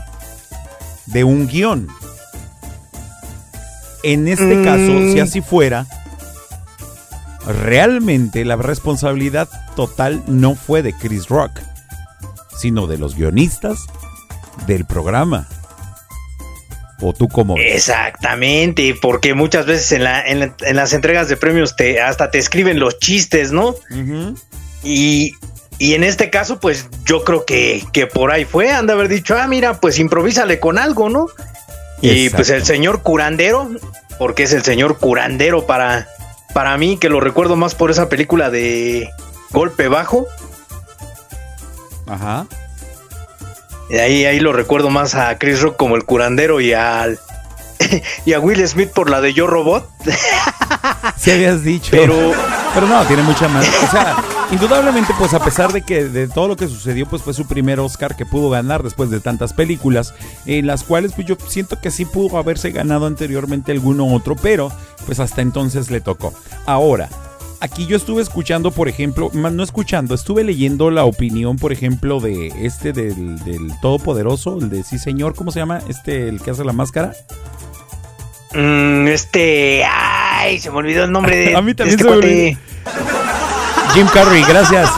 [1.07, 1.87] de un guion.
[4.03, 4.65] En este Mm.
[4.65, 5.87] caso, si así fuera,
[7.47, 11.53] realmente la responsabilidad total no fue de Chris Rock,
[12.59, 13.87] sino de los guionistas
[14.67, 15.49] del programa.
[17.03, 17.77] ¿O tú cómo ves?
[17.77, 22.31] Exactamente, porque muchas veces en, la- en la- en las entregas de premios te, hasta
[22.31, 23.75] te escriben los chistes, ¿no?
[24.83, 25.33] y,
[25.79, 29.09] y en este caso, pues yo creo que, que por ahí fue, han de haber
[29.09, 31.27] dicho, ah, mira, pues improvísale con algo, ¿no?
[32.03, 32.37] Y Exacto.
[32.37, 33.71] pues el señor curandero,
[34.19, 36.07] porque es el señor curandero para,
[36.53, 39.09] para mí, que lo recuerdo más por esa película de
[39.51, 40.27] Golpe Bajo.
[42.07, 42.47] Ajá.
[43.89, 47.19] Y ahí, ahí lo recuerdo más a Chris Rock como el curandero y al
[48.25, 49.89] y a Will Smith por la de Yo Robot.
[51.17, 51.91] Si habías dicho.
[51.91, 52.33] Pero,
[52.73, 53.69] pero no, tiene mucha más.
[53.85, 54.17] O sea,
[54.53, 57.81] indudablemente, pues a pesar de que de todo lo que sucedió, pues fue su primer
[57.81, 60.15] Oscar que pudo ganar después de tantas películas,
[60.47, 64.73] en las cuales pues yo siento que sí pudo haberse ganado anteriormente alguno otro, pero
[65.07, 66.35] pues hasta entonces le tocó.
[66.67, 67.09] Ahora,
[67.61, 72.49] aquí yo estuve escuchando, por ejemplo, no escuchando, estuve leyendo la opinión, por ejemplo, de
[72.65, 75.81] este del, del Todopoderoso, el de sí señor, ¿cómo se llama?
[75.89, 77.13] Este, el que hace la máscara.
[78.53, 82.05] Mm, este, ay, se me olvidó el nombre de A mí también de este se
[82.05, 83.20] me cuate.
[83.95, 84.91] Jim Carrey, gracias.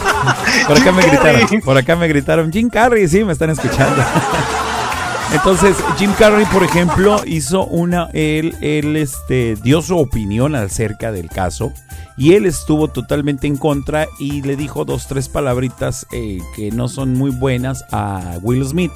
[0.67, 1.11] Por acá Jim me Carrey.
[1.11, 1.61] gritaron.
[1.63, 2.53] Por acá me gritaron.
[2.53, 4.03] Jim Carrey, sí, me están escuchando.
[5.33, 8.09] Entonces, Jim Carrey, por ejemplo, hizo una.
[8.13, 11.73] Él, él este, dio su opinión acerca del caso.
[12.19, 16.89] Y él estuvo totalmente en contra y le dijo dos, tres palabritas eh, que no
[16.89, 18.93] son muy buenas a Will Smith.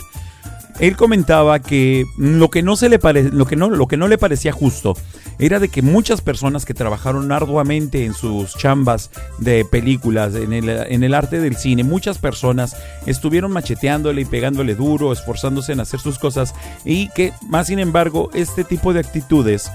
[0.78, 4.08] Él comentaba que lo que no se le pare- lo que no lo que no
[4.08, 4.94] le parecía justo
[5.38, 10.68] era de que muchas personas que trabajaron arduamente en sus chambas de películas, en el,
[10.68, 16.00] en el arte del cine, muchas personas estuvieron macheteándole y pegándole duro, esforzándose en hacer
[16.00, 16.54] sus cosas
[16.84, 19.70] y que más sin embargo este tipo de actitudes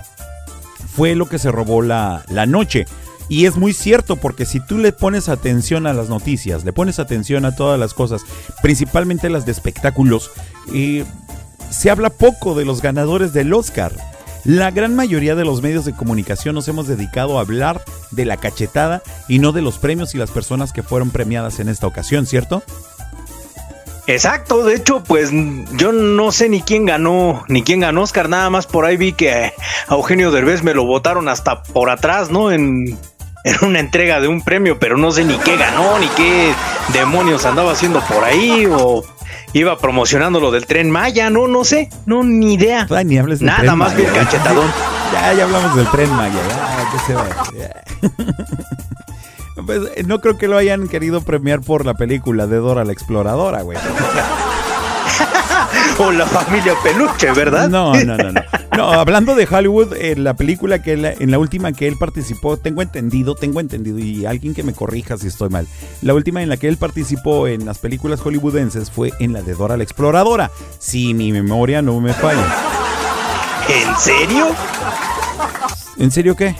[0.95, 2.85] fue lo que se robó la, la noche.
[3.31, 6.99] Y es muy cierto porque si tú le pones atención a las noticias, le pones
[6.99, 8.23] atención a todas las cosas,
[8.61, 10.31] principalmente las de espectáculos,
[10.73, 11.05] eh,
[11.69, 13.93] se habla poco de los ganadores del Oscar.
[14.43, 18.35] La gran mayoría de los medios de comunicación nos hemos dedicado a hablar de la
[18.35, 22.25] cachetada y no de los premios y las personas que fueron premiadas en esta ocasión,
[22.25, 22.63] ¿cierto?
[24.07, 25.29] Exacto, de hecho, pues
[25.77, 29.13] yo no sé ni quién ganó, ni quién ganó Oscar, nada más por ahí vi
[29.13, 29.53] que a
[29.89, 32.51] Eugenio Derbez me lo votaron hasta por atrás, ¿no?
[33.43, 36.53] En una entrega de un premio, pero no sé ni qué ganó, ni qué
[36.93, 39.03] demonios andaba haciendo por ahí, o
[39.53, 42.87] iba promocionando lo del tren Maya, no, no sé, no, ni idea.
[42.89, 44.23] Ay, ni hables del Nada Tren más bien ya.
[44.23, 44.71] cachetadón.
[45.11, 47.27] Ya, ya hablamos del tren Maya, ya, ¿qué se va?
[47.57, 47.83] Ya.
[49.65, 52.93] Pues, eh, no creo que lo hayan querido premiar por la película de Dora la
[52.93, 53.77] Exploradora, güey.
[55.99, 57.69] o la familia Peluche, ¿verdad?
[57.69, 58.41] No, no, no, no.
[58.77, 62.57] No, hablando de Hollywood, en la película que él- en la última que él participó,
[62.57, 65.67] tengo entendido, tengo entendido, y alguien que me corrija si estoy mal.
[66.01, 69.53] La última en la que él participó en las películas hollywoodenses fue en la de
[69.55, 70.51] Dora la Exploradora.
[70.79, 72.45] Si mi memoria no me falla.
[73.69, 74.47] ¿En serio?
[75.97, 76.55] ¿En serio qué?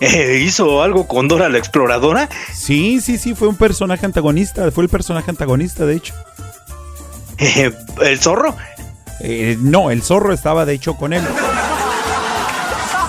[0.00, 2.28] Eh, ¿Hizo algo con Dora la Exploradora?
[2.54, 6.14] Sí, sí, sí, fue un personaje antagonista, fue el personaje antagonista, de hecho.
[8.00, 8.56] ¿El zorro?
[9.20, 11.22] Eh, no, el zorro estaba de hecho con él.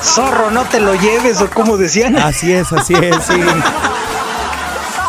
[0.02, 2.18] Zorro, no te lo lleves, o como decían.
[2.18, 3.40] Así es, así es, sí.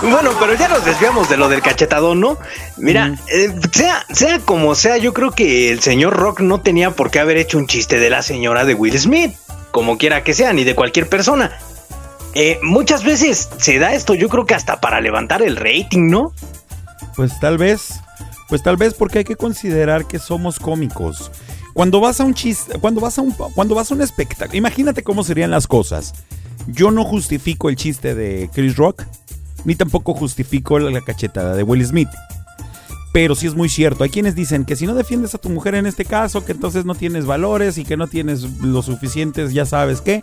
[0.03, 2.37] Bueno, pero ya nos desviamos de lo del cachetadón, ¿no?
[2.77, 7.13] Mira, eh, sea, sea como sea, yo creo que el señor Rock no tenía por
[7.13, 9.33] qué haber hecho un chiste de la señora de Will Smith,
[9.71, 11.53] como quiera que sea, ni de cualquier persona.
[12.35, 16.33] Eh, muchas veces se da esto, yo creo que hasta para levantar el rating, ¿no?
[17.15, 18.01] Pues tal vez,
[18.53, 21.31] pues tal vez porque hay que considerar que somos cómicos.
[21.73, 25.03] Cuando vas a un chiste, cuando vas a un, cuando vas a un espectáculo, imagínate
[25.03, 26.13] cómo serían las cosas.
[26.67, 29.05] Yo no justifico el chiste de Chris Rock,
[29.65, 32.11] ni tampoco justifico la, cachetada de Will Smith.
[33.13, 35.75] Pero sí es muy cierto, hay quienes dicen que si no defiendes a tu mujer
[35.75, 39.67] en este caso, que entonces no tienes valores y que no tienes lo suficientes, ya
[39.67, 40.23] sabes qué,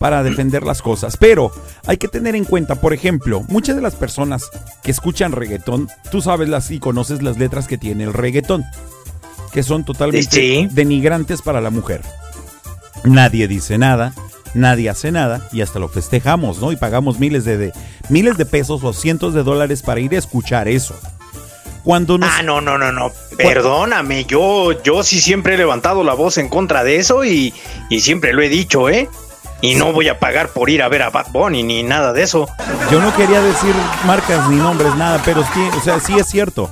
[0.00, 1.16] para defender las cosas.
[1.16, 1.52] Pero
[1.86, 4.50] hay que tener en cuenta, por ejemplo, muchas de las personas
[4.82, 8.64] que escuchan reggaetón, tú sabes las y conoces las letras que tiene el reggaetón,
[9.52, 10.68] que son totalmente Sí.
[10.72, 12.02] denigrantes para la mujer.
[13.04, 14.12] Nadie dice nada,
[14.54, 16.72] nadie hace nada y hasta lo festejamos, ¿no?
[16.72, 17.72] Y pagamos miles de, de-
[18.08, 20.94] miles de pesos o cientos de dólares para ir a escuchar eso.
[21.84, 23.12] Cuando nos Ah, no, no, no, no.
[23.36, 27.52] Perdóname, yo, yo sí siempre he levantado la voz en contra de eso y,
[27.90, 29.08] y siempre lo he dicho, ¿eh?
[29.60, 32.22] Y no voy a pagar por ir a ver a Bad Bunny ni nada de
[32.22, 32.48] eso.
[32.90, 33.74] Yo no quería decir
[34.06, 36.70] marcas ni nombres, nada, pero sí, o sea, sí es cierto.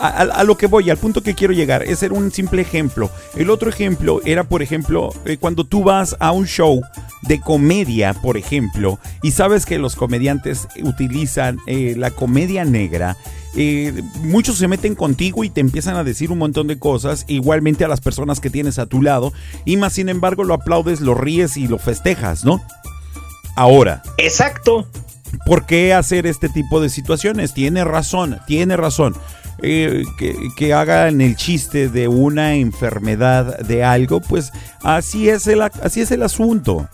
[0.00, 3.10] A, lo que voy, al punto que quiero llegar, ese era un simple ejemplo.
[3.36, 6.80] El otro ejemplo era, por ejemplo, eh, cuando tú vas a un show
[7.22, 13.16] de comedia, por ejemplo, y sabes que los comediantes utilizan eh, la comedia negra.
[13.56, 17.84] eh, muchos se meten contigo y te empiezan a decir un montón de cosas, igualmente
[17.84, 19.32] a las personas que tienes a tu lado,
[19.64, 22.62] y más sin embargo lo aplaudes, lo ríes y lo festejas, ¿no?
[23.54, 24.88] Ahora, Exacto.
[25.46, 27.54] ¿Por qué hacer este tipo de situaciones?
[27.54, 29.14] Tiene razón, tiene razón.
[29.62, 34.52] Eh, que, que hagan el chiste de una enfermedad de algo, pues
[34.82, 36.88] así es el, así es el asunto.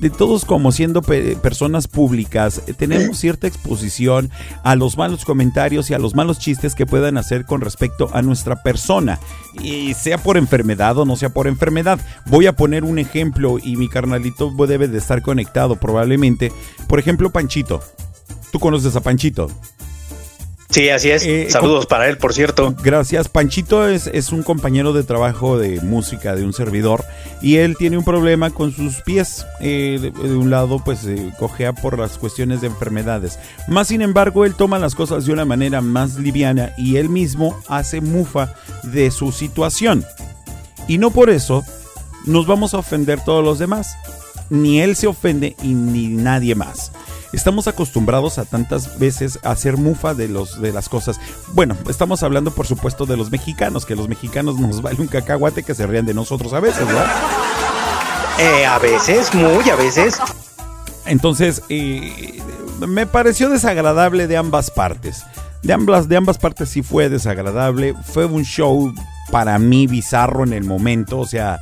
[0.00, 4.30] De todos como siendo pe- personas públicas, eh, tenemos cierta exposición
[4.64, 8.22] a los malos comentarios y a los malos chistes que puedan hacer con respecto a
[8.22, 9.18] nuestra persona.
[9.60, 12.00] Y sea por enfermedad o no sea por enfermedad.
[12.26, 16.52] Voy a poner un ejemplo y mi carnalito debe de estar conectado probablemente.
[16.88, 17.82] Por ejemplo, Panchito.
[18.50, 19.50] ¿Tú conoces a Panchito?
[20.72, 21.26] Sí, así es.
[21.26, 22.74] Eh, Saludos para él, por cierto.
[22.82, 23.28] Gracias.
[23.28, 27.04] Panchito es, es un compañero de trabajo de música de un servidor
[27.42, 29.44] y él tiene un problema con sus pies.
[29.60, 33.38] Eh, de, de un lado, pues eh, cojea por las cuestiones de enfermedades.
[33.68, 37.60] Más sin embargo, él toma las cosas de una manera más liviana y él mismo
[37.68, 40.06] hace mufa de su situación.
[40.88, 41.64] Y no por eso
[42.24, 43.94] nos vamos a ofender todos los demás.
[44.48, 46.92] Ni él se ofende y ni nadie más.
[47.32, 51.18] Estamos acostumbrados a tantas veces a hacer mufa de los de las cosas.
[51.54, 55.62] Bueno, estamos hablando por supuesto de los mexicanos, que los mexicanos nos vale un cacahuate
[55.62, 57.06] que se rían de nosotros a veces, ¿verdad?
[58.38, 60.18] Eh, a veces, muy a veces.
[61.06, 62.42] Entonces, eh,
[62.86, 65.24] me pareció desagradable de ambas partes.
[65.62, 67.94] De ambas, de ambas partes sí fue desagradable.
[68.04, 68.92] Fue un show
[69.30, 71.18] para mí bizarro en el momento.
[71.18, 71.60] O sea,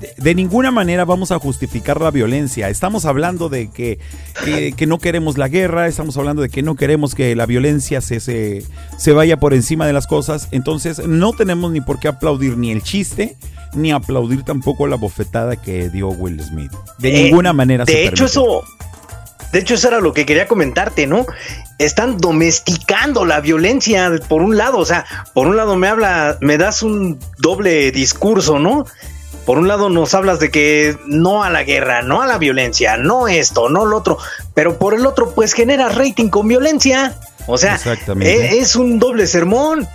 [0.00, 2.68] de, de ninguna manera vamos a justificar la violencia.
[2.68, 3.98] Estamos hablando de que,
[4.44, 8.00] que, que no queremos la guerra, estamos hablando de que no queremos que la violencia
[8.00, 8.62] se, se,
[8.98, 10.48] se vaya por encima de las cosas.
[10.50, 13.36] Entonces, no tenemos ni por qué aplaudir ni el chiste,
[13.74, 16.72] ni aplaudir tampoco la bofetada que dio Will Smith.
[16.98, 18.30] De Eh, ninguna manera De se hecho, permite.
[18.32, 18.62] eso.
[19.52, 21.26] de hecho eso era lo que quería comentarte, ¿no?
[21.78, 25.04] Están domesticando la violencia por un lado, o sea,
[25.34, 28.86] por un lado me habla, me das un doble discurso, ¿no?
[29.46, 32.96] Por un lado nos hablas de que no a la guerra, no a la violencia,
[32.96, 34.18] no esto, no lo otro,
[34.54, 37.16] pero por el otro pues genera rating con violencia.
[37.46, 37.78] O sea,
[38.20, 39.86] e- es un doble sermón.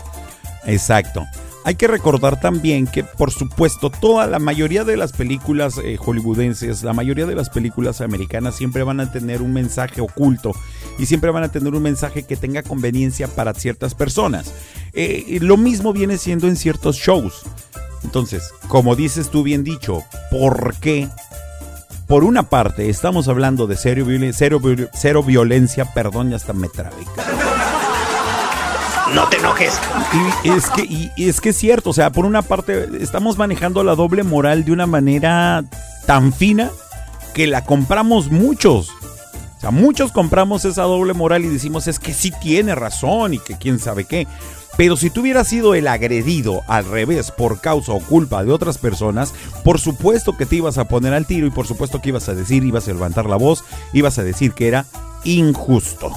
[0.65, 1.25] Exacto.
[1.63, 6.81] Hay que recordar también que, por supuesto, toda la mayoría de las películas eh, hollywoodenses,
[6.81, 10.53] la mayoría de las películas americanas siempre van a tener un mensaje oculto
[10.97, 14.53] y siempre van a tener un mensaje que tenga conveniencia para ciertas personas.
[14.93, 17.43] Eh, lo mismo viene siendo en ciertos shows.
[18.03, 21.07] Entonces, como dices tú bien dicho, ¿por qué?
[22.07, 26.51] Por una parte, estamos hablando de cero, violen- cero, viol- cero violencia, perdón, y hasta
[26.53, 27.05] me trabé.
[29.13, 29.73] No te enojes.
[30.43, 33.37] Y es que, y- y es que es cierto, o sea, por una parte estamos
[33.37, 35.63] manejando la doble moral de una manera
[36.05, 36.69] tan fina
[37.33, 38.89] que la compramos muchos.
[38.89, 43.39] O sea, muchos compramos esa doble moral y decimos es que sí tiene razón y
[43.39, 44.27] que quién sabe qué.
[44.77, 48.77] Pero si tú hubieras sido el agredido al revés por causa o culpa de otras
[48.77, 49.33] personas,
[49.63, 52.35] por supuesto que te ibas a poner al tiro y por supuesto que ibas a
[52.35, 54.85] decir, ibas a levantar la voz, ibas a decir que era
[55.23, 56.11] injusto.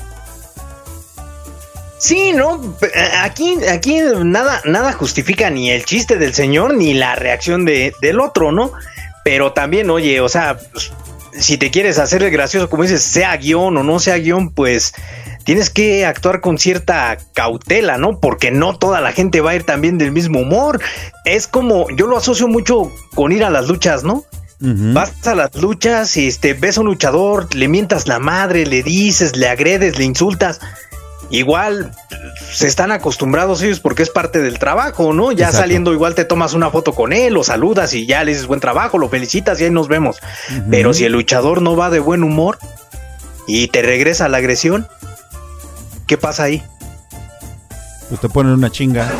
[1.98, 2.76] Sí, no,
[3.22, 8.20] aquí, aquí nada, nada justifica ni el chiste del señor ni la reacción de, del
[8.20, 8.72] otro, ¿no?
[9.24, 10.92] Pero también, oye, o sea, pues,
[11.32, 14.92] si te quieres hacer el gracioso, como dices, sea guion o no sea guion, pues
[15.44, 18.18] tienes que actuar con cierta cautela, ¿no?
[18.18, 20.80] Porque no toda la gente va a ir también del mismo humor.
[21.24, 24.24] Es como, yo lo asocio mucho con ir a las luchas, ¿no?
[24.66, 28.82] Vas a las luchas y este, ves a un luchador, le mientas la madre, le
[28.82, 30.60] dices, le agredes, le insultas.
[31.28, 31.92] Igual
[32.50, 35.32] se están acostumbrados ellos porque es parte del trabajo, ¿no?
[35.32, 35.58] Ya Exacto.
[35.58, 38.60] saliendo igual te tomas una foto con él, lo saludas y ya le dices buen
[38.60, 40.18] trabajo, lo felicitas y ahí nos vemos.
[40.70, 42.58] Pero si el luchador no va de buen humor
[43.46, 44.86] y te regresa la agresión,
[46.06, 46.62] ¿qué pasa ahí?
[48.08, 49.10] Pues te ponen una chinga.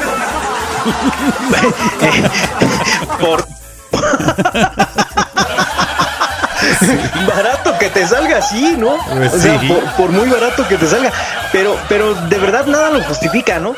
[3.21, 3.47] Por
[7.27, 8.97] barato que te salga así, ¿no?
[9.17, 9.69] Pues o sea, sí.
[9.69, 11.13] por, por muy barato que te salga.
[11.53, 13.75] Pero, pero de verdad nada lo justifica, ¿no?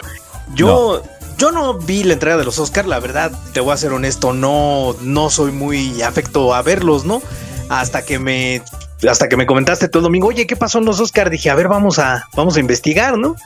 [0.55, 1.03] Yo,
[1.39, 4.33] yo no vi la entrega de los Oscar, la verdad, te voy a ser honesto,
[4.33, 7.23] no, no soy muy afecto a verlos, ¿no?
[7.69, 8.63] Hasta que me,
[9.09, 11.31] hasta que me comentaste todo el domingo, oye, ¿qué pasó en los Oscar?
[11.31, 13.37] Dije, a ver, vamos a, vamos a investigar, ¿no?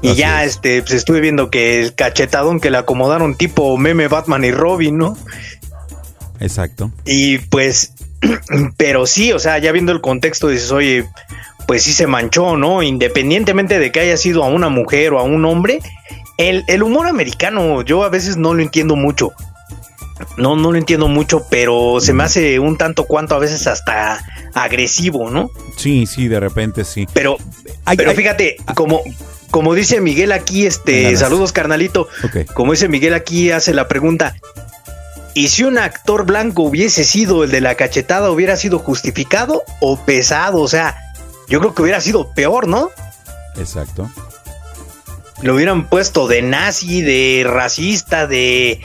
[0.00, 4.08] Y Así ya, este, pues estuve viendo que el cachetadón que le acomodaron tipo meme
[4.08, 5.16] Batman y Robin, ¿no?
[6.40, 6.90] Exacto.
[7.04, 7.94] Y pues,
[8.76, 11.08] pero sí, o sea, ya viendo el contexto dices, oye,
[11.66, 12.82] pues sí se manchó, ¿no?
[12.82, 15.80] Independientemente de que haya sido a una mujer o a un hombre,
[16.36, 19.32] el, el humor americano yo a veces no lo entiendo mucho.
[20.36, 24.22] No, no lo entiendo mucho, pero se me hace un tanto cuanto a veces hasta
[24.54, 25.50] agresivo, ¿no?
[25.76, 27.06] Sí, sí, de repente sí.
[27.12, 27.36] Pero,
[27.96, 29.02] pero fíjate, como,
[29.50, 31.20] como dice Miguel aquí, este, Ganas.
[31.20, 32.08] saludos carnalito,
[32.54, 34.36] como dice Miguel aquí, hace la pregunta,
[35.34, 39.98] ¿y si un actor blanco hubiese sido el de la cachetada, hubiera sido justificado o
[40.04, 40.60] pesado?
[40.60, 40.96] O sea,
[41.48, 42.90] yo creo que hubiera sido peor, ¿no?
[43.56, 44.10] Exacto.
[45.42, 48.80] Lo hubieran puesto de nazi, de racista, de,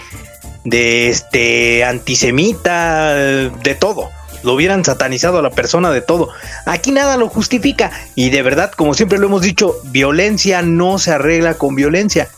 [0.66, 4.10] de este antisemita, de todo.
[4.44, 6.30] Lo hubieran satanizado a la persona de todo.
[6.66, 7.92] Aquí nada lo justifica.
[8.16, 12.30] Y de verdad, como siempre lo hemos dicho, violencia no se arregla con violencia.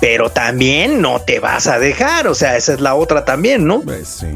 [0.00, 2.28] Pero también no te vas a dejar.
[2.28, 3.80] O sea, esa es la otra también, ¿no?
[3.80, 4.26] Pues sí.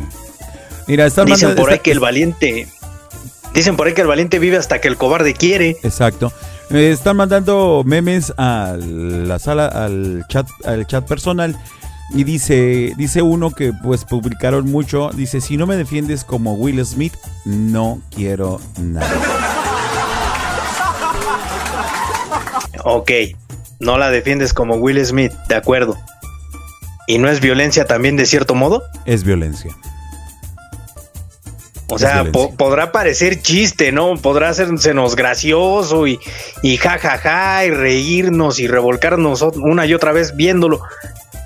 [0.87, 2.69] Mira, están Dicen por ahí está- que el valiente.
[3.55, 5.77] Dicen por ahí que el valiente vive hasta que el cobarde quiere.
[5.83, 6.33] Exacto.
[6.71, 11.59] Me están mandando memes a la sala, al chat, al chat personal.
[12.15, 16.85] Y dice, dice uno que pues publicaron mucho, dice, si no me defiendes como Will
[16.85, 17.13] Smith,
[17.45, 19.09] no quiero nada.
[22.85, 23.11] Ok,
[23.81, 25.97] no la defiendes como Will Smith, de acuerdo.
[27.07, 28.83] ¿Y no es violencia también de cierto modo?
[29.05, 29.75] Es violencia.
[31.91, 34.15] O sea, po- podrá parecer chiste, ¿no?
[34.17, 36.19] Podrá hacernos gracioso y,
[36.63, 40.81] y jajaja y reírnos y revolcarnos una y otra vez viéndolo.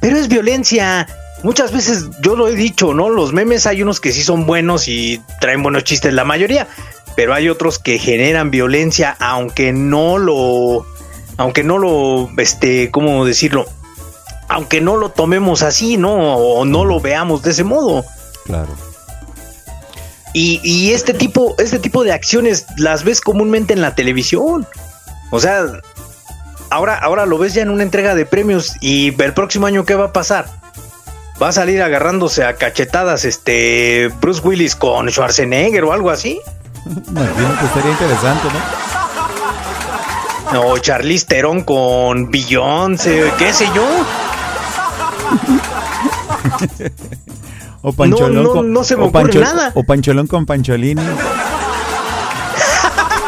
[0.03, 1.07] Pero es violencia.
[1.45, 3.09] Muchas veces yo lo he dicho, ¿no?
[3.09, 6.67] Los memes hay unos que sí son buenos y traen buenos chistes, la mayoría.
[7.15, 10.85] Pero hay otros que generan violencia, aunque no lo.
[11.37, 12.29] Aunque no lo.
[12.37, 13.65] Este, ¿cómo decirlo?
[14.49, 16.13] Aunque no lo tomemos así, ¿no?
[16.15, 18.05] O no lo veamos de ese modo.
[18.45, 18.75] Claro.
[20.35, 24.67] Y, y este tipo, este tipo de acciones las ves comúnmente en la televisión.
[25.31, 25.65] O sea,
[26.73, 29.95] ahora, ahora lo ves ya en una entrega de premios y el próximo año ¿qué
[29.95, 30.47] va a pasar?
[31.41, 36.41] Va a salir agarrándose a cachetadas este Bruce Willis con Schwarzenegger o algo así.
[36.87, 38.49] Imagínate, estaría interesante,
[40.53, 40.53] ¿no?
[40.53, 43.87] No, Charlize Theron con Beyoncé, qué sé yo.
[47.85, 49.73] O Pancholón No, no, con, no se me o ocurre nada.
[49.75, 51.03] O Pancholón con Pancholini.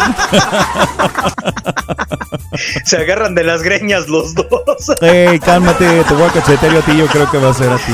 [2.84, 4.90] Se agarran de las greñas los dos.
[5.00, 7.76] Ey, cálmate, te voy a cachetear a ti, yo creo que va a ser a
[7.76, 7.92] ti.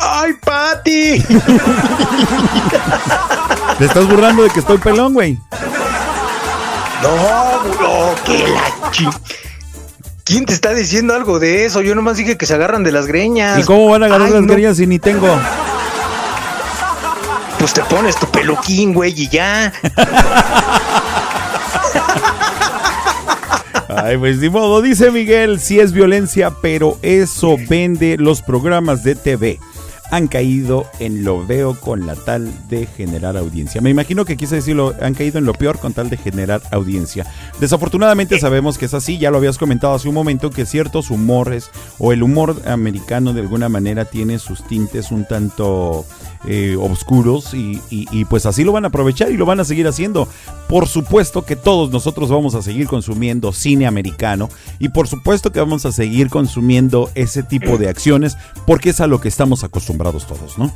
[0.00, 1.22] ¡Ay, Pati!
[3.78, 5.38] Te estás burlando de que estoy pelón, güey.
[7.02, 9.06] No, bro, que la chi...
[10.24, 11.80] ¿Quién te está diciendo algo de eso?
[11.80, 13.60] Yo nomás dije que se agarran de las greñas.
[13.60, 15.26] ¿Y cómo van a agarrar Ay, las no, greñas si ni tengo?
[17.58, 19.72] Pues te pones tu peluquín, güey, y ya.
[23.88, 29.14] Ay, pues ni modo, dice Miguel, sí es violencia, pero eso vende los programas de
[29.14, 29.58] TV.
[30.10, 33.80] Han caído en lo veo con la tal de generar audiencia.
[33.80, 37.26] Me imagino que quise decirlo, han caído en lo peor con tal de generar audiencia.
[37.60, 41.70] Desafortunadamente sabemos que es así, ya lo habías comentado hace un momento, que ciertos humores
[41.98, 46.06] o el humor americano de alguna manera tiene sus tintes un tanto
[46.46, 49.64] eh, oscuros y, y- y pues así lo van a aprovechar y lo van a
[49.64, 50.28] seguir haciendo.
[50.68, 54.48] Por supuesto que todos nosotros vamos a seguir consumiendo cine americano
[54.78, 58.36] y por supuesto que vamos a seguir consumiendo ese tipo de acciones
[58.66, 60.72] porque es a lo que estamos acostumbrados todos, ¿no?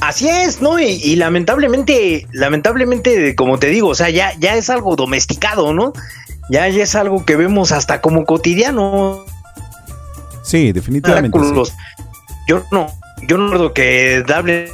[0.00, 0.78] Así es, ¿no?
[0.80, 5.92] Y, y lamentablemente, lamentablemente, como te digo, o sea, ya, ya es algo domesticado, ¿no?
[6.50, 9.24] Ya, ya es algo que vemos hasta como cotidiano.
[10.42, 11.38] Sí, definitivamente.
[11.38, 11.72] sí.
[12.48, 12.86] Yo no,
[13.22, 14.72] yo no recuerdo que Dable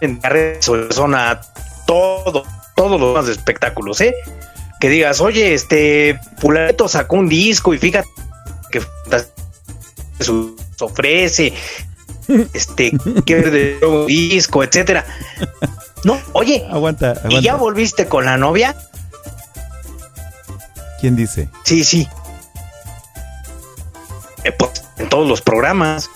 [0.00, 1.40] en redes son a
[1.86, 2.44] todo,
[2.76, 4.14] todos los espectáculos, ¿eh?
[4.80, 8.08] Que digas, oye, este, Fulanito sacó un disco y fíjate
[8.70, 8.80] que
[10.20, 11.52] su- ofrece,
[12.54, 12.92] este,
[13.26, 15.04] que de nuevo disco, etcétera.
[16.04, 18.74] No, oye, Aguanta, ¿y ya volviste con la novia?
[21.00, 21.48] ¿Quién dice?
[21.64, 22.08] Sí, sí.
[24.44, 26.08] Eh, pues, en todos los programas.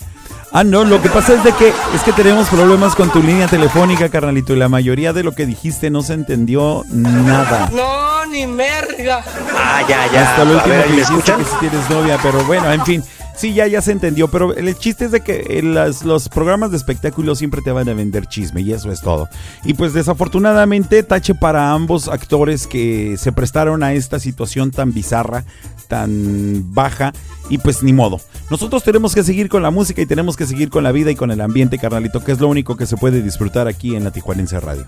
[0.56, 3.48] Ah, no, lo que pasa es de que es que tenemos problemas con tu línea
[3.48, 7.68] telefónica, carnalito, y la mayoría de lo que dijiste no se entendió nada.
[7.72, 9.24] No, ni merga.
[9.52, 10.30] Ah, ya, ya.
[10.30, 11.38] Hasta lo último ver, que ¿me dijiste escuchan?
[11.40, 13.04] que si tienes novia, pero bueno, en fin.
[13.36, 16.76] Sí, ya, ya se entendió, pero el chiste es de que eh, los programas de
[16.76, 19.28] espectáculos siempre te van a vender chisme y eso es todo.
[19.64, 25.44] Y pues desafortunadamente tache para ambos actores que se prestaron a esta situación tan bizarra,
[25.88, 27.12] tan baja
[27.50, 28.20] y pues ni modo.
[28.50, 31.16] Nosotros tenemos que seguir con la música y tenemos que seguir con la vida y
[31.16, 34.12] con el ambiente, carnalito, que es lo único que se puede disfrutar aquí en la
[34.12, 34.86] Tijuanense Radio.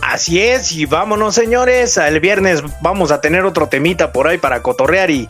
[0.00, 4.62] Así es, y vámonos señores, el viernes vamos a tener otro temita por ahí para
[4.62, 5.28] cotorrear y,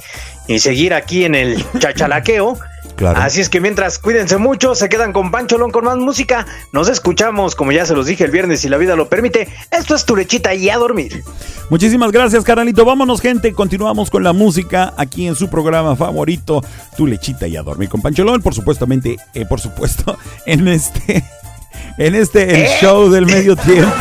[0.48, 2.58] y seguir aquí en el chachalaqueo.
[2.96, 3.20] Claro.
[3.20, 6.46] Así es que mientras cuídense mucho, se quedan con Pancholón con más música.
[6.72, 9.46] Nos escuchamos, como ya se los dije el viernes, si la vida lo permite.
[9.70, 11.22] Esto es tu lechita y a dormir.
[11.70, 12.84] Muchísimas gracias, carnalito.
[12.84, 13.52] Vámonos, gente.
[13.52, 16.64] Continuamos con la música aquí en su programa favorito,
[16.96, 18.42] Tu Lechita y a Dormir con Pancholón.
[18.42, 21.22] Por supuestamente, eh, por supuesto, en este,
[21.98, 22.78] en este, el ¿Eh?
[22.80, 23.92] show del medio tiempo.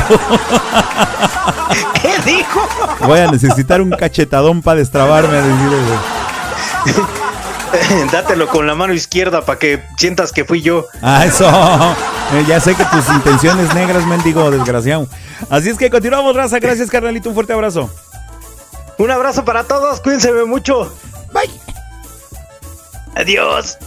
[2.01, 2.61] ¿Qué dijo?
[3.05, 5.37] Voy a necesitar un cachetadón para destrabarme.
[5.37, 6.26] a decir, eh,
[8.11, 10.85] Dátelo con la mano izquierda para que sientas que fui yo.
[11.01, 11.47] Ah, eso.
[12.33, 15.07] Eh, ya sé que tus intenciones negras, mendigo desgraciado.
[15.49, 16.59] Así es que continuamos, raza.
[16.59, 17.29] Gracias, carnalito.
[17.29, 17.89] Un fuerte abrazo.
[18.97, 20.91] Un abrazo para todos, cuídense mucho.
[21.31, 21.51] Bye.
[23.15, 23.77] Adiós.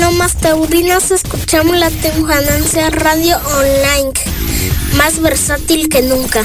[0.00, 4.12] Lomas Taurinas escuchamos la Temujananza Radio Online,
[4.96, 6.40] más versátil que nunca.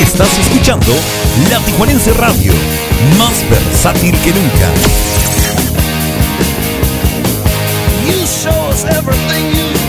[0.00, 0.92] Estás escuchando
[1.50, 2.52] La Tijuanense Radio,
[3.18, 4.70] más versátil que nunca.
[8.06, 9.81] You show us everything you've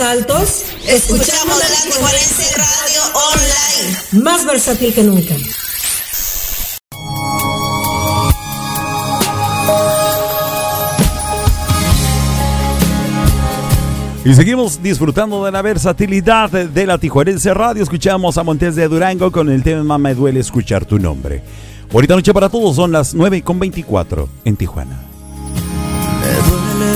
[0.00, 4.24] altos, Escuchamos la Tijuanense Radio Online.
[4.24, 5.34] más versátil que nunca.
[14.24, 17.82] Y seguimos disfrutando de la versatilidad de la Tijuanense Radio.
[17.82, 21.42] Escuchamos a Montes de Durango con el tema Me duele escuchar tu nombre.
[21.90, 25.07] Bonita noche para todos, son las 9 con 24 en Tijuana.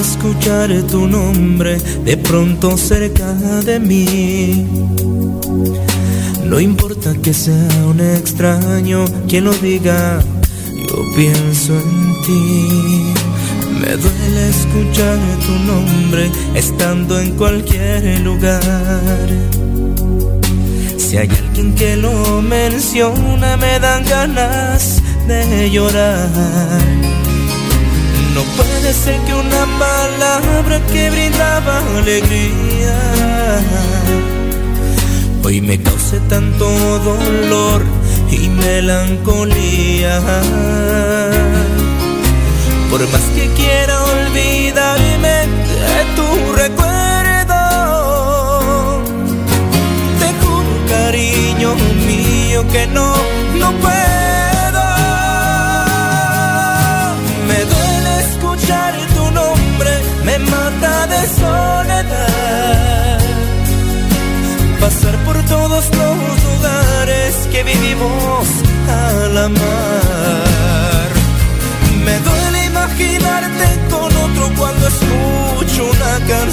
[0.02, 3.32] Escuchar tu nombre de pronto cerca
[3.64, 4.66] de mí.
[6.44, 10.20] No importa que sea un extraño quien lo diga,
[10.76, 13.14] yo pienso en ti.
[13.80, 19.28] Me duele escuchar tu nombre estando en cualquier lugar.
[20.98, 27.21] Si hay alguien que lo menciona, me dan ganas de llorar.
[28.34, 33.22] No puede ser que una palabra que brindaba alegría
[35.44, 36.64] hoy me cause tanto
[37.00, 37.82] dolor
[38.30, 40.20] y melancolía.
[42.90, 45.46] Por más que quiera olvidarme
[45.84, 47.60] de tu recuerdo,
[50.20, 51.74] te juro, cariño
[52.06, 53.14] mío, que no,
[53.58, 54.11] no puedo.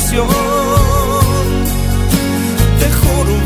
[0.09, 0.27] Canción.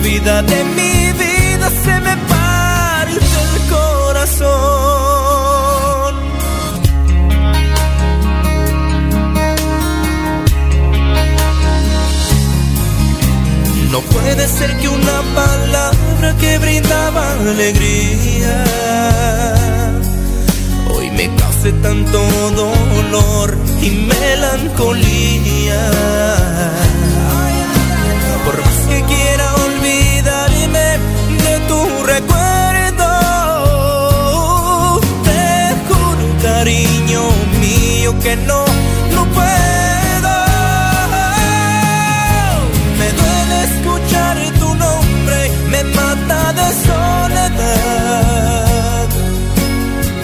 [0.02, 4.54] Vida de mi vida, se me parte el corazón.
[13.92, 18.64] No puede ser que una palabra que brindaba alegría
[21.64, 22.20] cause tanto
[22.52, 25.92] dolor y melancolía.
[28.46, 30.88] Por más que quiera olvidarme
[31.44, 33.10] de tu recuerdo,
[35.24, 35.44] te
[35.88, 37.24] juro, cariño
[37.62, 38.66] mío, que no,
[39.16, 40.34] no puedo.
[43.00, 45.40] Me duele escuchar tu nombre,
[45.72, 48.24] me mata de soledad.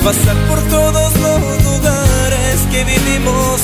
[0.03, 1.18] Pasar por todos
[2.71, 3.61] que vivimos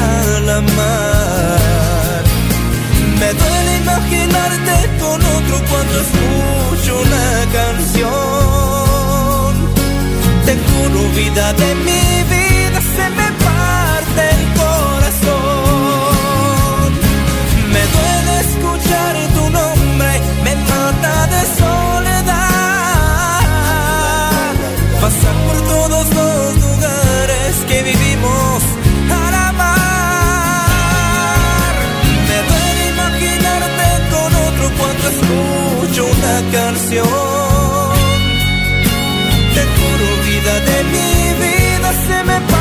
[0.00, 2.22] al amar.
[3.20, 7.28] Me duele imaginarte con otro cuando escucho una
[7.58, 8.10] canción.
[10.46, 12.47] Te juro, vida de mi vida,
[35.10, 37.06] escucho una canción.
[39.54, 41.10] Te juro, vida de mi
[41.44, 42.57] vida, se me parte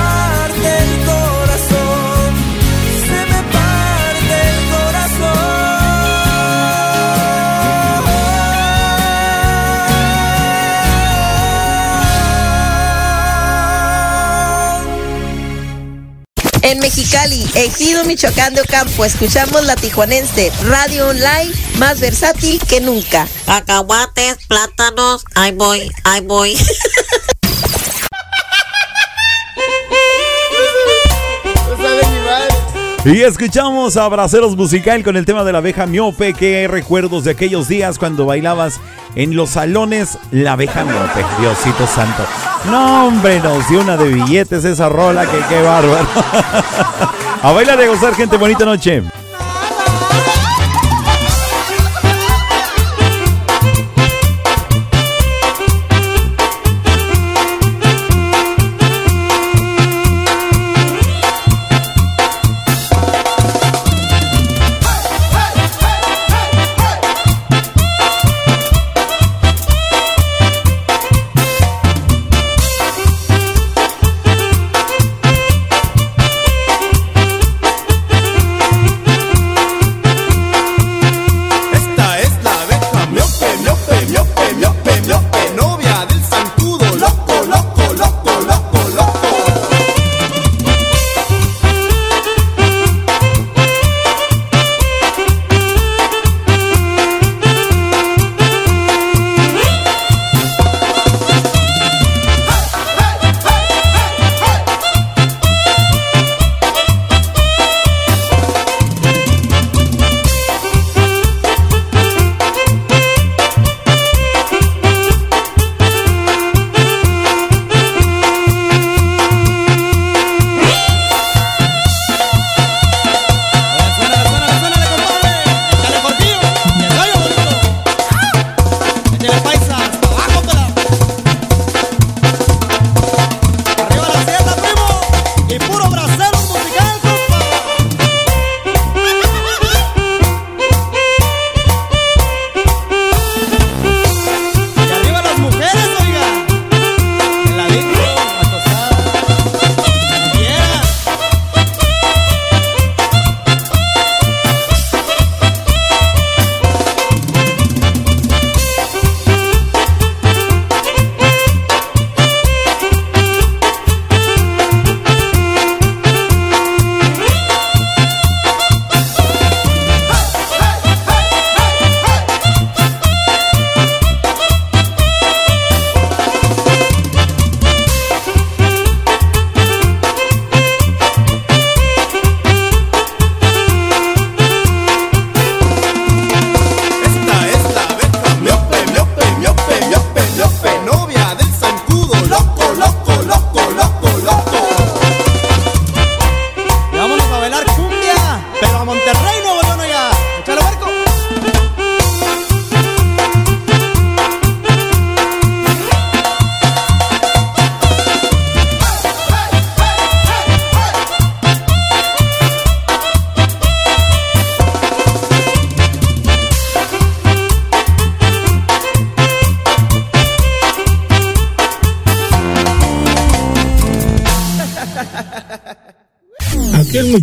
[16.67, 23.25] En Mexicali, Ejido Michoacán de Ocampo, escuchamos la tijuanense radio online más versátil que nunca.
[23.45, 26.57] Cacahuates, plátanos, ahí voy, ahí voy.
[33.05, 36.33] Y escuchamos a Braceros Musical con el tema de la abeja miope.
[36.33, 38.81] Qué recuerdos de aquellos días cuando bailabas
[39.15, 41.25] en los salones la abeja miope.
[41.39, 42.23] Diosito santo.
[42.69, 45.25] No, hombre, nos una de billetes esa rola.
[45.25, 46.05] Que qué bárbaro.
[47.41, 48.35] a bailar y a gozar, gente.
[48.35, 49.03] Bonita noche.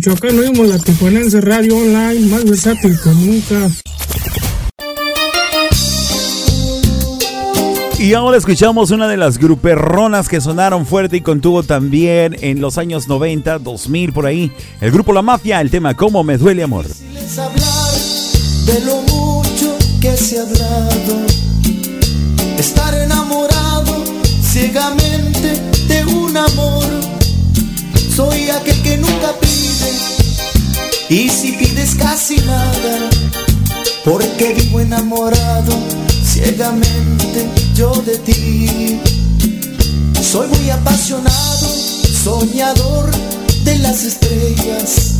[0.05, 3.71] Michoacán oímos la Tijuanense Radio Online, más versátil que nunca.
[7.97, 12.77] Y ahora escuchamos una de las gruperronas que sonaron fuerte y contuvo también en los
[12.77, 14.51] años 90, 2000 por ahí.
[14.79, 16.85] El grupo La Mafia, el tema Cómo me duele amor.
[16.85, 17.91] es hablar
[18.67, 21.25] de lo mucho que se ha hablado.
[22.59, 24.03] Estar enamorado
[24.43, 26.85] ciegamente de un amor.
[28.15, 29.44] Soy aquel que nunca pide.
[31.09, 33.09] Y si pides casi nada,
[34.03, 35.73] porque vivo enamorado
[36.23, 38.99] ciegamente yo de ti.
[40.21, 41.67] Soy muy apasionado,
[42.23, 43.11] soñador
[43.63, 45.13] de las estrellas.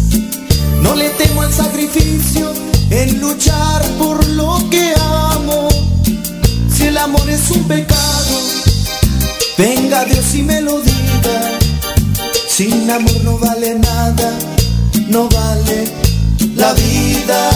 [0.82, 2.52] No le temo al sacrificio
[2.90, 5.70] en luchar por lo que amo.
[6.76, 8.36] Si el amor es un pecado,
[9.58, 11.60] venga Dios y me lo diga.
[12.50, 14.34] Sin amor no vale nada,
[15.08, 15.92] no vale
[16.56, 17.50] la vida.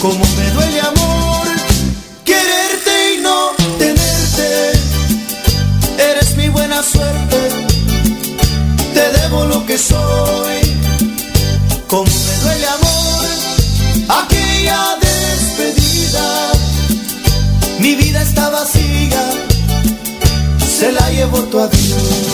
[0.00, 1.46] Como me duele amor,
[2.24, 4.72] quererte y no tenerte.
[5.98, 7.38] Eres mi buena suerte,
[8.94, 10.60] te debo lo que soy.
[11.86, 13.26] Como me duele amor,
[14.22, 16.52] aquella despedida.
[17.78, 19.22] Mi vida está vacía,
[20.78, 22.29] se la llevó tu adiós.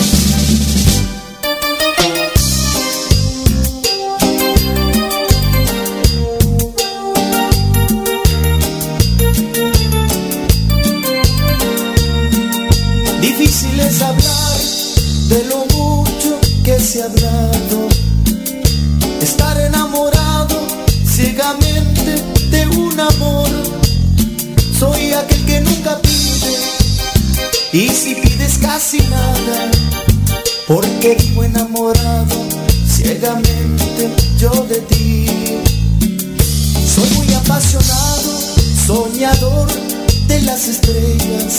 [40.37, 41.55] De las estrellas.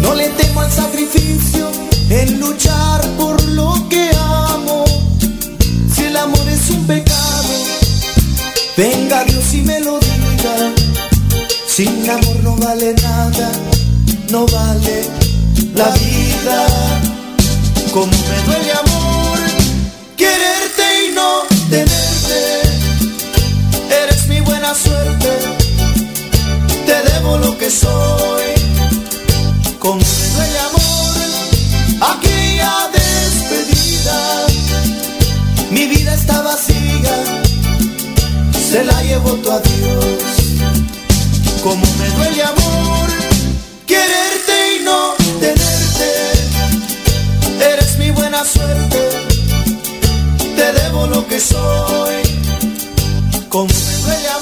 [0.00, 1.70] No le temo al sacrificio
[2.10, 4.84] en luchar por lo que amo.
[5.94, 7.54] Si el amor es un pecado,
[8.76, 10.56] venga Dios y me lo diga.
[11.66, 13.50] Sin amor no vale nada,
[14.30, 15.04] no vale
[15.74, 16.58] la vida.
[17.92, 19.38] Como me duele amor,
[20.16, 21.30] quererte y no
[21.70, 22.40] tenerte.
[24.02, 25.51] Eres mi buena suerte, te
[27.22, 28.62] debo lo que soy
[29.94, 31.14] me duele amor,
[32.14, 34.46] aquella despedida.
[35.70, 37.14] Mi vida está vacía,
[38.70, 40.22] se la llevó tu adiós.
[41.62, 43.08] Como me duele amor,
[43.86, 46.08] quererte y no tenerte.
[47.72, 49.10] Eres mi buena suerte,
[50.56, 52.22] te debo lo que soy.
[53.48, 54.41] Como me duele amor,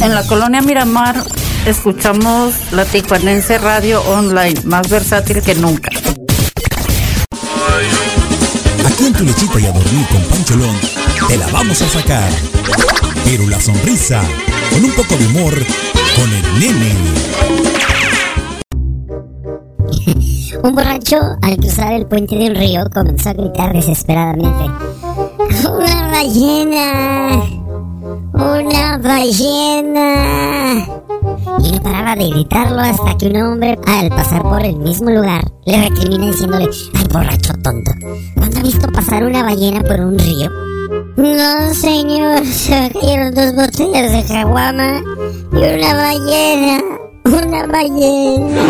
[0.00, 1.16] En la colonia Miramar
[1.66, 5.90] escuchamos la Tijuanense Radio Online, más versátil que nunca.
[8.86, 10.76] Aquí en tu lechita y a dormir con Pancholón,
[11.26, 12.30] te la vamos a sacar.
[13.24, 14.22] Pero la sonrisa,
[14.70, 15.54] con un poco de humor,
[16.16, 16.94] con el nene.
[20.62, 24.64] Un borracho, al cruzar el puente de un río, comenzó a gritar desesperadamente.
[25.68, 27.57] ¡Una ballena!
[28.38, 30.86] ¡Una ballena!
[31.58, 35.42] Y no paraba de gritarlo hasta que un hombre, al pasar por el mismo lugar,
[35.66, 37.90] le recrimina diciéndole, ¡ay, borracho tonto!
[38.36, 40.50] ¿Cuándo ha visto pasar una ballena por un río?
[41.16, 45.02] No, señor, se cayeron dos botellas de caguama
[45.52, 46.82] y una ballena.
[47.24, 48.68] Una ballena.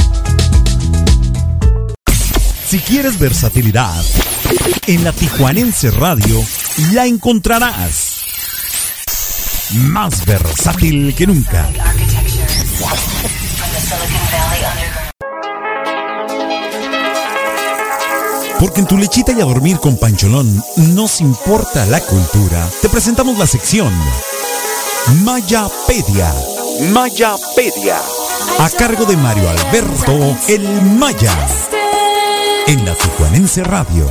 [2.67, 4.03] Si quieres versatilidad,
[4.87, 6.41] en la Tijuanense Radio
[6.93, 8.21] la encontrarás.
[9.73, 11.69] Más versátil que nunca.
[18.59, 22.67] Porque en tu lechita y a dormir con Pancholón nos importa la cultura.
[22.81, 23.93] Te presentamos la sección
[25.23, 26.33] Mayapedia.
[26.81, 27.97] Mayapedia.
[28.59, 31.33] A cargo de Mario Alberto El Maya.
[32.67, 34.09] En la Tijuanense Radio.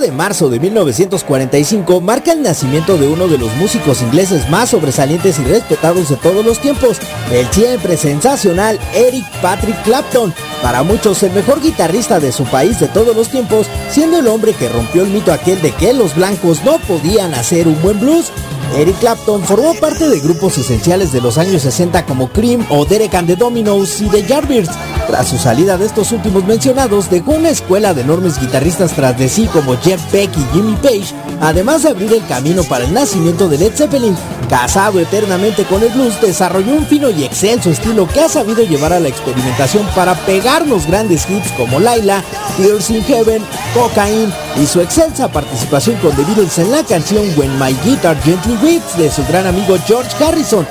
[0.00, 5.38] De marzo de 1945 marca el nacimiento de uno de los músicos ingleses más sobresalientes
[5.38, 6.98] y respetados de todos los tiempos,
[7.30, 12.88] el siempre sensacional Eric Patrick Clapton, para muchos el mejor guitarrista de su país de
[12.88, 16.64] todos los tiempos, siendo el hombre que rompió el mito aquel de que los blancos
[16.64, 18.32] no podían hacer un buen blues.
[18.76, 23.14] Eric Clapton formó parte de grupos esenciales de los años 60 como Cream o Derek
[23.14, 24.70] and the Dominos y The Yardbirds.
[25.06, 29.28] Tras su salida de estos últimos mencionados, dejó una escuela de enormes guitarristas tras de
[29.28, 33.48] sí como Jeff Beck y Jimmy Page, además de abrir el camino para el nacimiento
[33.48, 34.16] de Led Zeppelin.
[34.48, 38.92] Casado eternamente con el blues, desarrolló un fino y excelso estilo que ha sabido llevar
[38.92, 42.22] a la experimentación para pegarnos grandes hits como Laila,
[42.56, 43.42] Tears in Heaven,
[43.74, 48.56] Cocaine y su excelsa participación con The Beatles en la canción When My Guitar Gently
[48.60, 50.66] De su gran amigo George Harrison.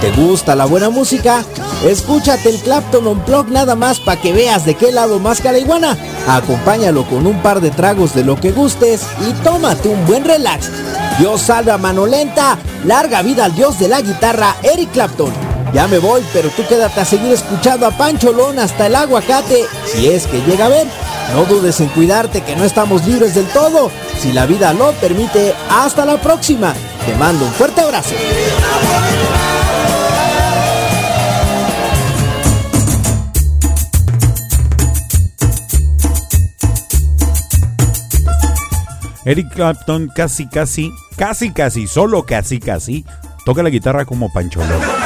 [0.00, 1.44] ¿Te gusta la buena música?
[1.86, 5.98] Escúchate el Clapton Unplugged nada más para que veas de qué lado más iguana.
[6.26, 10.70] Acompáñalo con un par de tragos de lo que gustes y tómate un buen relax.
[11.18, 12.56] Dios salve a mano lenta,
[12.86, 15.43] larga vida al dios de la guitarra, Eric Clapton.
[15.74, 20.06] Ya me voy, pero tú quédate a seguir escuchando a Pancholón hasta el aguacate, si
[20.06, 20.86] es que llega a ver.
[21.34, 23.90] No dudes en cuidarte que no estamos libres del todo.
[24.20, 26.72] Si la vida lo permite, hasta la próxima.
[27.04, 28.14] Te mando un fuerte abrazo.
[39.24, 43.04] Eric Clapton casi, casi, casi, casi, solo casi, casi,
[43.44, 44.70] toca la guitarra como Pancholón.
[44.70, 45.03] Eh,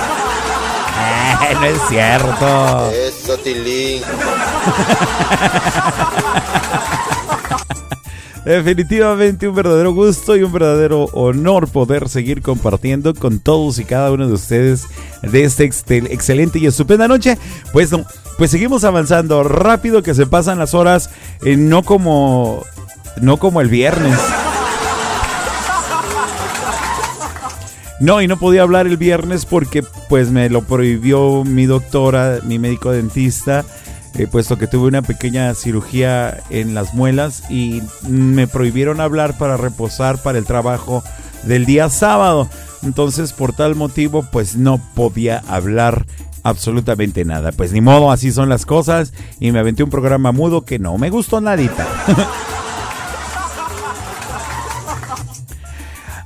[1.54, 2.90] no es cierto.
[2.90, 4.02] Eso, Tilín.
[8.44, 14.10] Definitivamente un verdadero gusto y un verdadero honor poder seguir compartiendo con todos y cada
[14.10, 14.86] uno de ustedes
[15.22, 17.36] de esta excel- excelente y estupenda noche.
[17.72, 18.06] Pues no,
[18.38, 21.10] pues seguimos avanzando rápido que se pasan las horas,
[21.44, 22.64] eh, no como
[23.20, 24.18] no como el viernes.
[28.00, 32.58] No, y no podía hablar el viernes porque pues me lo prohibió mi doctora, mi
[32.58, 33.64] médico dentista,
[34.14, 39.56] eh, puesto que tuve una pequeña cirugía en las muelas y me prohibieron hablar para
[39.56, 41.02] reposar para el trabajo
[41.42, 42.48] del día sábado.
[42.84, 46.06] Entonces, por tal motivo, pues no podía hablar
[46.44, 47.50] absolutamente nada.
[47.52, 50.96] Pues ni modo, así son las cosas y me aventé un programa mudo que no
[50.98, 51.86] me gustó nadita.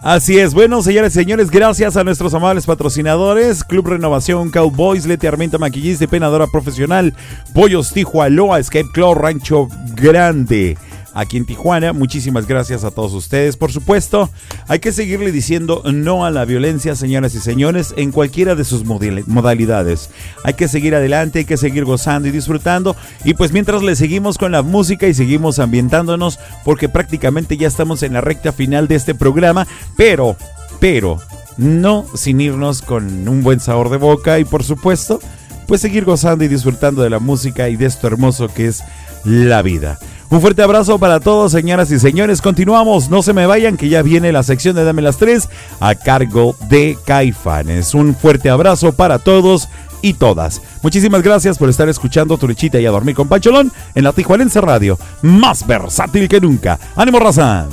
[0.03, 5.29] Así es, bueno, señores y señores, gracias a nuestros amables patrocinadores, Club Renovación, Cowboys, Leti
[5.29, 7.15] Armenta, Maquillista Penadora Profesional,
[7.55, 10.77] Pollos Tijualoa, Escape Club, Rancho Grande.
[11.15, 13.57] Aquí en Tijuana, muchísimas gracias a todos ustedes.
[13.57, 14.31] Por supuesto,
[14.67, 18.85] hay que seguirle diciendo no a la violencia, señoras y señores, en cualquiera de sus
[18.85, 20.11] modalidades.
[20.45, 22.97] Hay que seguir adelante, hay que seguir gozando y disfrutando.
[23.25, 28.03] Y pues mientras le seguimos con la música y seguimos ambientándonos, porque prácticamente ya estamos
[28.03, 29.67] en la recta final de este programa,
[29.97, 30.37] pero,
[30.81, 31.19] pero,
[31.59, 35.21] no sin irnos con un buen sabor de boca y por supuesto,
[35.67, 38.83] pues seguir gozando y disfrutando de la música y de esto hermoso que es
[39.25, 39.99] la vida.
[40.33, 42.41] Un fuerte abrazo para todos, señoras y señores.
[42.41, 45.95] Continuamos, no se me vayan, que ya viene la sección de Dame las Tres a
[45.95, 47.93] cargo de Caifanes.
[47.93, 49.69] Un fuerte abrazo para todos
[50.01, 50.63] y todas.
[50.81, 54.99] Muchísimas gracias por estar escuchando Turichita y a dormir con Pancholón en la Tijuanense Radio,
[55.21, 56.79] más versátil que nunca.
[56.97, 57.67] ¡Ánimo, raza!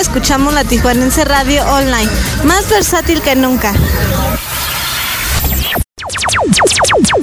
[0.00, 2.08] Escuchamos la Tijuanense Radio Online,
[2.44, 3.74] más versátil que nunca.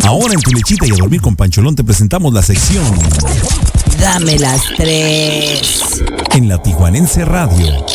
[0.04, 2.84] Ahora en tu lechita y a dormir con Pancholón te presentamos la sección
[4.00, 6.04] Dame las tres.
[6.34, 7.86] en la Tijuanense Radio.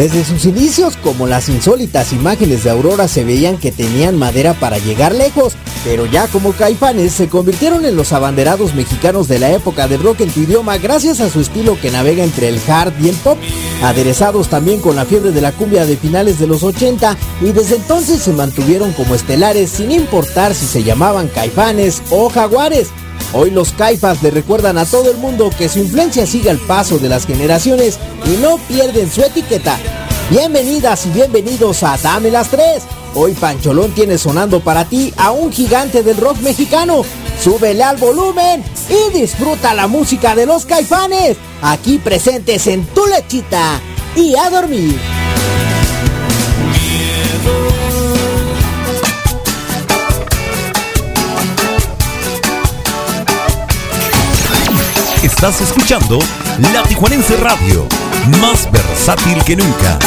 [0.00, 4.78] Desde sus inicios, como las insólitas imágenes de Aurora se veían que tenían madera para
[4.78, 9.88] llegar lejos, pero ya como caifanes se convirtieron en los abanderados mexicanos de la época
[9.88, 13.08] de rock en tu idioma gracias a su estilo que navega entre el hard y
[13.08, 13.38] el pop,
[13.82, 17.76] aderezados también con la fiebre de la cumbia de finales de los 80 y desde
[17.76, 22.88] entonces se mantuvieron como estelares sin importar si se llamaban caifanes o jaguares.
[23.32, 26.98] Hoy los caifas le recuerdan a todo el mundo que su influencia sigue al paso
[26.98, 29.78] de las generaciones y no pierden su etiqueta.
[30.30, 32.82] Bienvenidas y bienvenidos a Dame las Tres.
[33.14, 37.02] Hoy Pancholón tiene sonando para ti a un gigante del rock mexicano.
[37.42, 41.36] Súbele al volumen y disfruta la música de los caifanes.
[41.62, 43.80] Aquí presentes en tu lechita
[44.14, 44.98] y a dormir.
[55.22, 56.18] Estás escuchando
[56.72, 57.86] La Tijuanense Radio,
[58.40, 59.98] más versátil que nunca.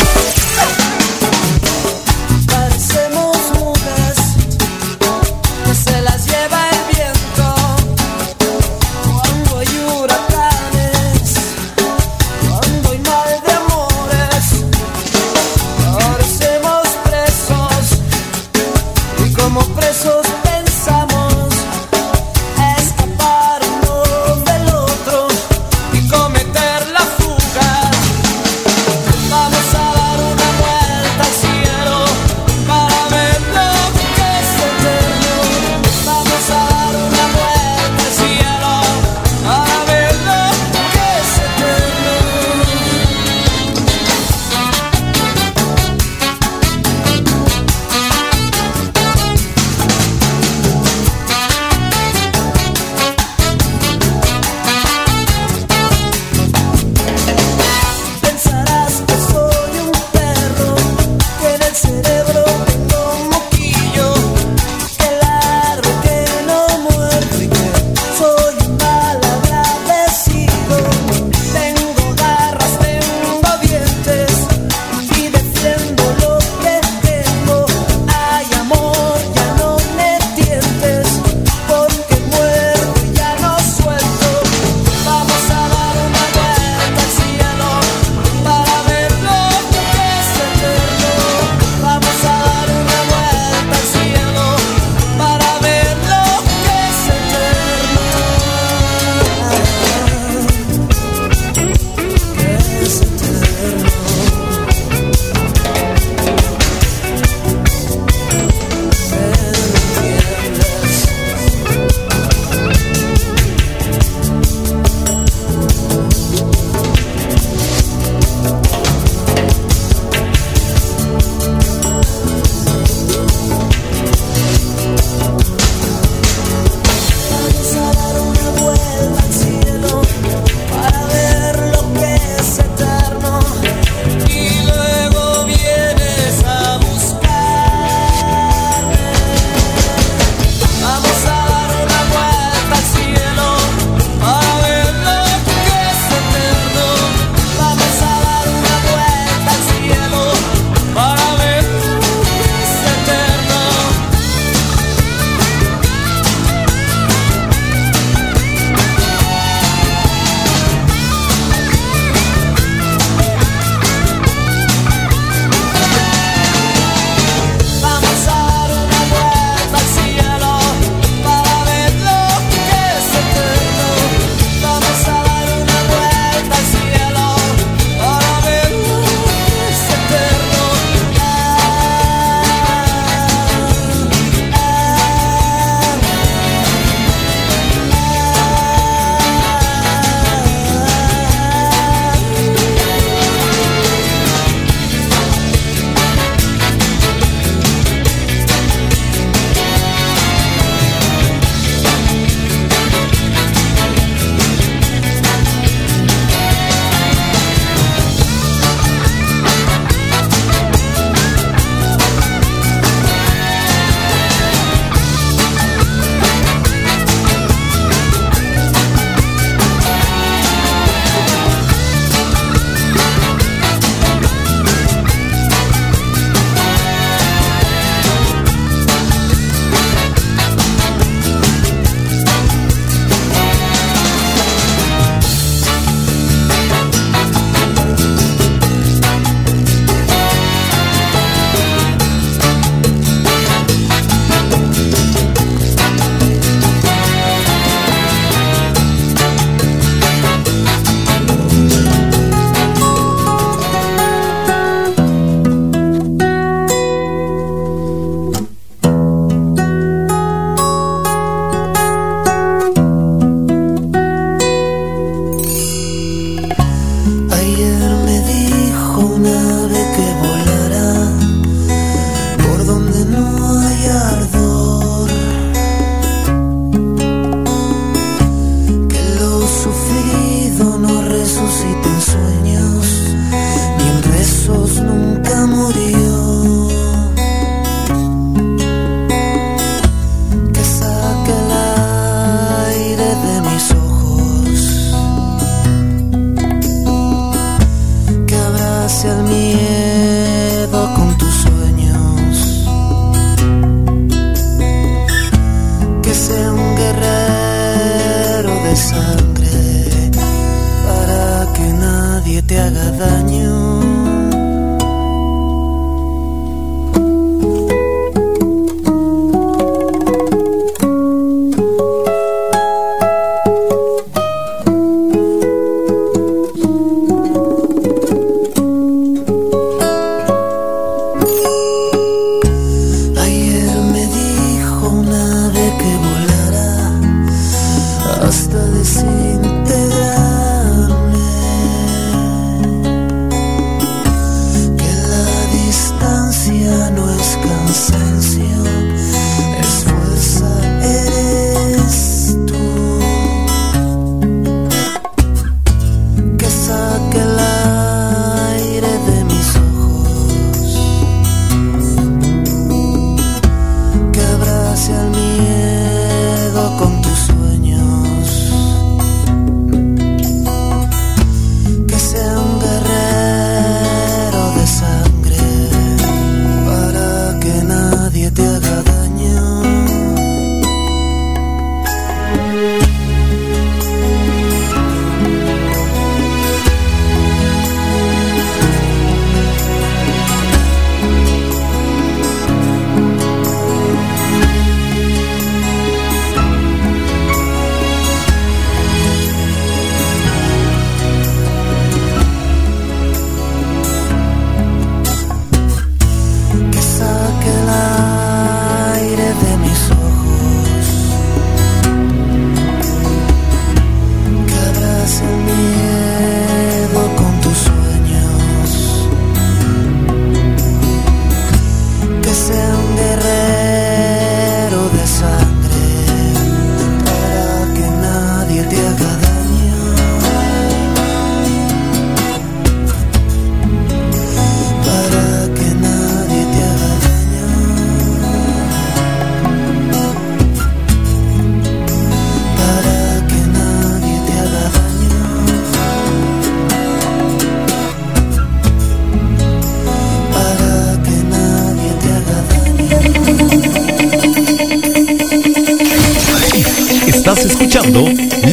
[457.74, 458.06] Escuchando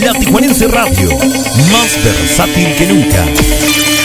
[0.02, 1.10] La Tijuanense Radio,
[1.70, 3.99] más versátil que nunca.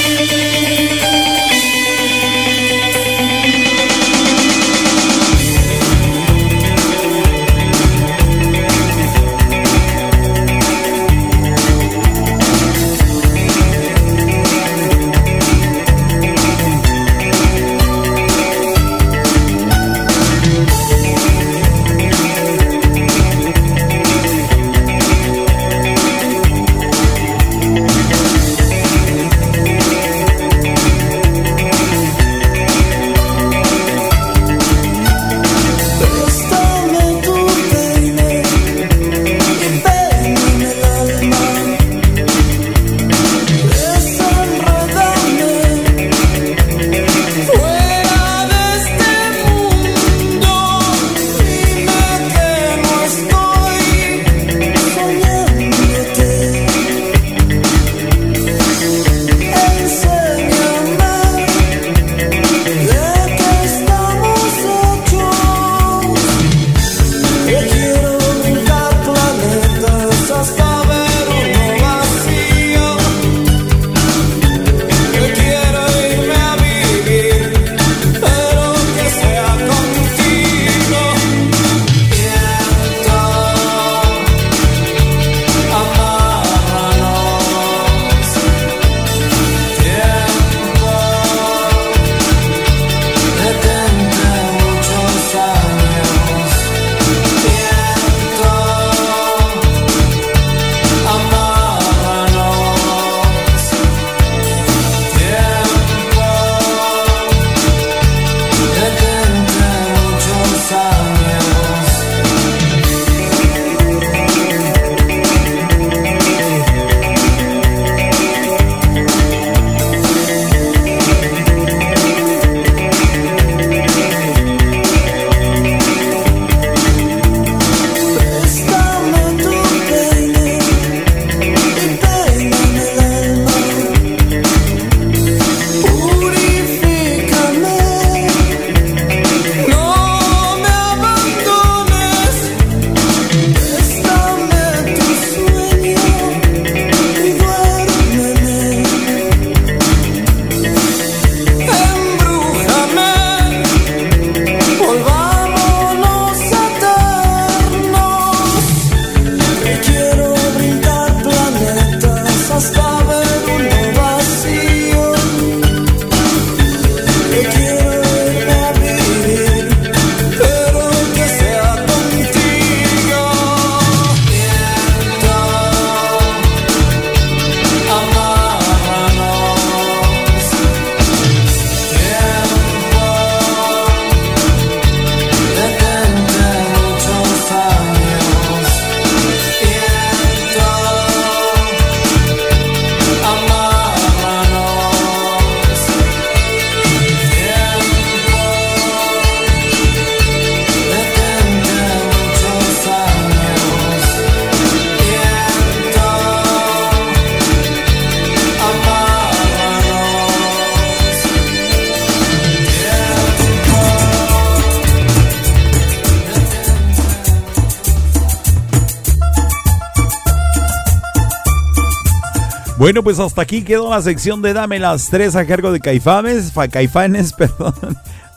[222.77, 226.51] Bueno, pues hasta aquí quedó la sección de Dame las tres a cargo de Caifanes,
[226.51, 227.73] fa- Caifanes, perdón.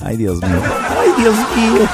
[0.00, 0.62] Ay, Dios mío.
[1.00, 1.88] Ay, Dios mío.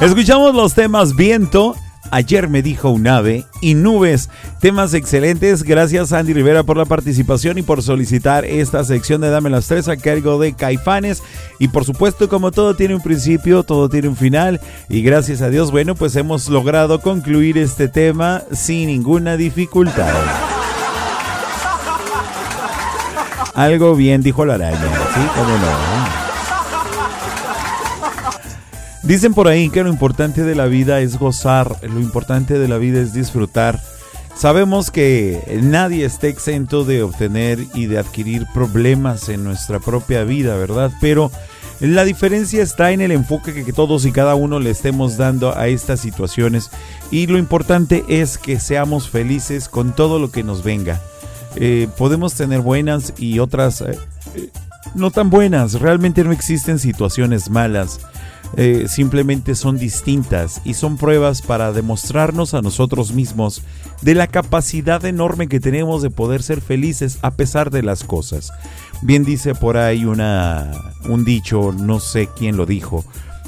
[0.00, 1.74] Escuchamos los temas Viento,
[2.10, 4.30] Ayer me dijo un ave y Nubes.
[4.60, 5.62] Temas excelentes.
[5.62, 9.88] Gracias Andy Rivera por la participación y por solicitar esta sección de Dame las tres
[9.88, 11.22] a cargo de Caifanes.
[11.58, 14.60] Y por supuesto, como todo tiene un principio, todo tiene un final.
[14.88, 20.12] Y gracias a Dios, bueno, pues hemos logrado concluir este tema sin ninguna dificultad.
[23.54, 25.20] Algo bien dijo la araña, ¿sí?
[25.34, 26.23] ¿Cómo no?
[29.04, 32.78] Dicen por ahí que lo importante de la vida es gozar, lo importante de la
[32.78, 33.80] vida es disfrutar.
[34.34, 40.56] Sabemos que nadie está exento de obtener y de adquirir problemas en nuestra propia vida,
[40.56, 40.90] ¿verdad?
[41.02, 41.30] Pero
[41.80, 45.68] la diferencia está en el enfoque que todos y cada uno le estemos dando a
[45.68, 46.70] estas situaciones
[47.10, 51.00] y lo importante es que seamos felices con todo lo que nos venga.
[51.56, 53.98] Eh, podemos tener buenas y otras eh,
[54.34, 54.50] eh,
[54.94, 58.00] no tan buenas, realmente no existen situaciones malas.
[58.56, 63.62] Eh, simplemente son distintas y son pruebas para demostrarnos a nosotros mismos
[64.02, 68.52] de la capacidad enorme que tenemos de poder ser felices a pesar de las cosas.
[69.02, 70.70] Bien dice por ahí una,
[71.08, 73.04] un dicho, no sé quién lo dijo,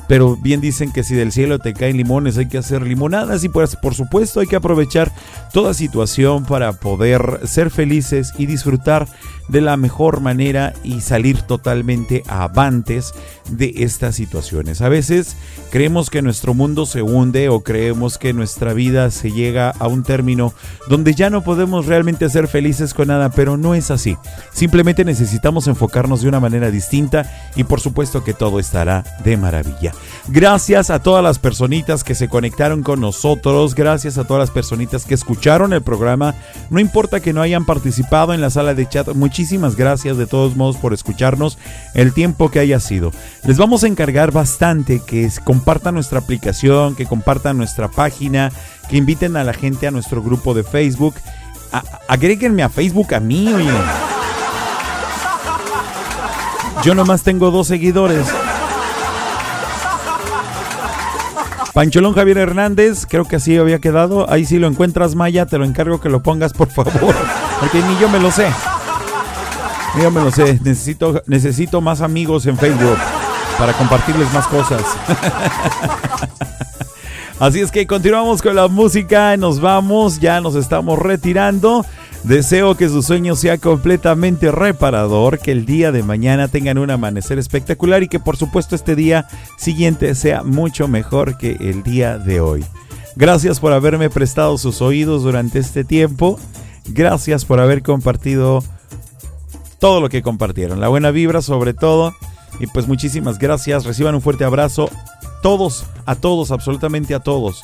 [0.08, 3.48] pero bien dicen que si del cielo te caen limones hay que hacer limonadas y
[3.48, 5.12] pues por supuesto hay que aprovechar
[5.52, 9.08] toda situación para poder ser felices y disfrutar
[9.48, 13.14] de la mejor manera y salir totalmente avantes
[13.50, 14.80] de estas situaciones.
[14.80, 15.36] A veces
[15.70, 20.02] creemos que nuestro mundo se hunde o creemos que nuestra vida se llega a un
[20.02, 20.52] término
[20.88, 24.16] donde ya no podemos realmente ser felices con nada, pero no es así.
[24.52, 29.92] Simplemente necesitamos enfocarnos de una manera distinta y por supuesto que todo estará de maravilla.
[30.28, 35.04] Gracias a todas las personitas que se conectaron con nosotros, gracias a todas las personitas
[35.04, 36.34] que escucharon el programa,
[36.70, 40.56] no importa que no hayan participado en la sala de chat, muchísimas gracias de todos
[40.56, 41.58] modos por escucharnos
[41.92, 43.12] el tiempo que haya sido.
[43.44, 48.50] Les vamos a encargar bastante que compartan nuestra aplicación, que compartan nuestra página,
[48.88, 51.16] que inviten a la gente a nuestro grupo de Facebook.
[51.70, 53.68] A- a Facebook a mí, oye.
[56.82, 58.26] Yo nomás tengo dos seguidores.
[61.74, 64.30] Pancholón Javier Hernández, creo que así había quedado.
[64.32, 67.14] Ahí si lo encuentras, Maya, te lo encargo que lo pongas, por favor.
[67.60, 68.46] Porque ni yo me lo sé.
[70.00, 70.60] Yo me lo sé.
[70.62, 72.98] Necesito, necesito más amigos en Facebook
[73.58, 74.82] para compartirles más cosas.
[77.38, 81.84] Así es que continuamos con la música, nos vamos, ya nos estamos retirando.
[82.24, 87.38] Deseo que su sueño sea completamente reparador, que el día de mañana tengan un amanecer
[87.38, 89.28] espectacular y que por supuesto este día
[89.58, 92.64] siguiente sea mucho mejor que el día de hoy.
[93.16, 96.40] Gracias por haberme prestado sus oídos durante este tiempo.
[96.88, 98.64] Gracias por haber compartido
[99.78, 100.80] todo lo que compartieron.
[100.80, 102.14] La buena vibra sobre todo.
[102.58, 103.84] Y pues muchísimas gracias.
[103.84, 104.90] Reciban un fuerte abrazo.
[105.42, 107.62] Todos, a todos, absolutamente a todos.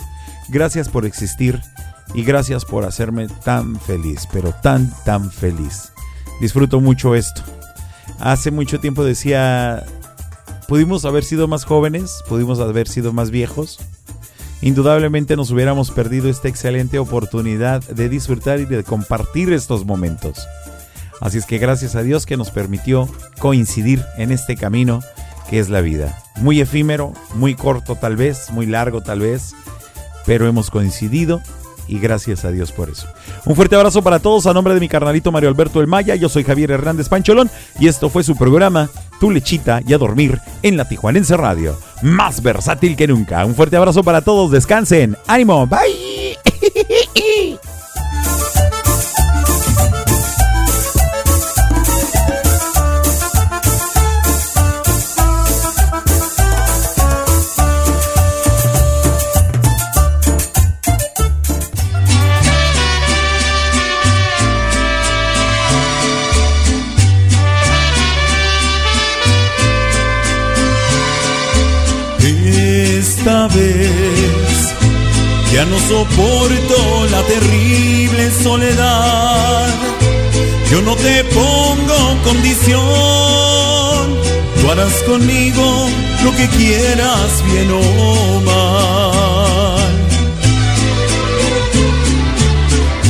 [0.49, 1.61] Gracias por existir
[2.15, 5.93] y gracias por hacerme tan feliz, pero tan, tan feliz.
[6.41, 7.43] Disfruto mucho esto.
[8.19, 9.85] Hace mucho tiempo decía,
[10.69, 13.79] pudimos haber sido más jóvenes, pudimos haber sido más viejos.
[14.61, 20.47] Indudablemente nos hubiéramos perdido esta excelente oportunidad de disfrutar y de compartir estos momentos.
[21.23, 23.09] Así es que gracias a Dios que nos permitió
[23.39, 25.01] coincidir en este camino
[25.49, 26.19] que es la vida.
[26.37, 29.55] Muy efímero, muy corto tal vez, muy largo tal vez,
[30.27, 31.41] pero hemos coincidido
[31.87, 33.07] y gracias a Dios por eso.
[33.45, 36.17] Un fuerte abrazo para todos a nombre de mi carnalito Mario Alberto El Maya.
[36.17, 38.91] Yo soy Javier Hernández Pancholón y esto fue su programa
[39.21, 41.79] Tu lechita y a dormir en la Tijuanense Radio.
[42.03, 43.45] Más versátil que nunca.
[43.45, 44.51] Un fuerte abrazo para todos.
[44.51, 45.17] Descansen.
[45.29, 45.69] Ánimo.
[45.69, 46.39] Bye.
[75.89, 79.69] soporto la terrible soledad.
[80.71, 82.81] Yo no te pongo condición,
[84.61, 85.89] tú harás conmigo
[86.25, 89.93] lo que quieras, bien o mal.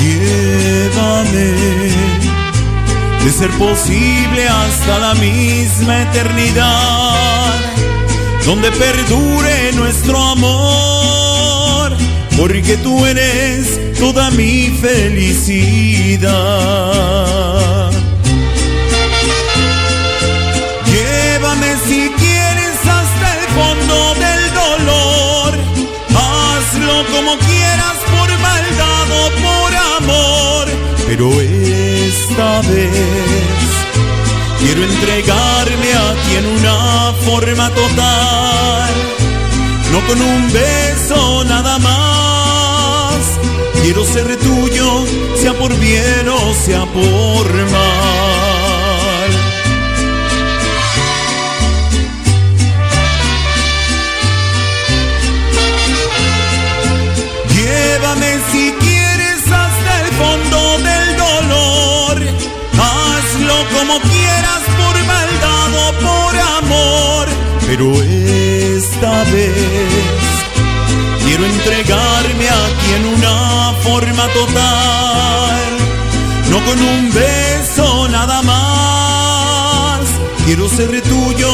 [0.01, 1.51] Llévame,
[3.25, 7.33] de ser posible hasta la misma eternidad
[8.47, 11.02] donde perdure nuestro amor,
[12.43, 16.27] porque tú eres toda mi felicidad.
[20.93, 25.51] Llévame si quieres hasta el fondo del dolor,
[26.17, 29.71] hazlo como quieras por maldad o por
[30.01, 30.67] amor,
[31.07, 33.71] pero esta vez
[34.59, 36.77] Quiero entregarme a ti en una
[37.25, 38.93] forma total,
[39.93, 42.12] no con un beso nada más.
[43.83, 45.05] Quiero ser tuyo,
[45.35, 49.31] sea por bien o sea por mal.
[57.57, 62.23] Llévame si quieres hasta el fondo del dolor.
[62.79, 67.27] Hazlo como quieras por maldad o por amor.
[67.67, 70.02] Pero esta vez
[71.33, 75.63] quiero entregarme a ti en una forma total.
[76.51, 80.01] No con un beso nada más.
[80.45, 81.51] Quiero ser tuyo,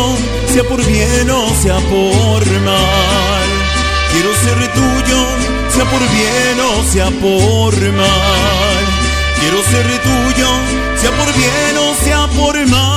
[0.53, 3.49] sea por bien o sea por mal.
[4.13, 5.21] Quiero ser tuyo,
[5.73, 8.85] sea por bien o sea por mal.
[9.41, 10.49] Quiero ser tuyo,
[11.01, 12.88] sea por bien o sea por mal.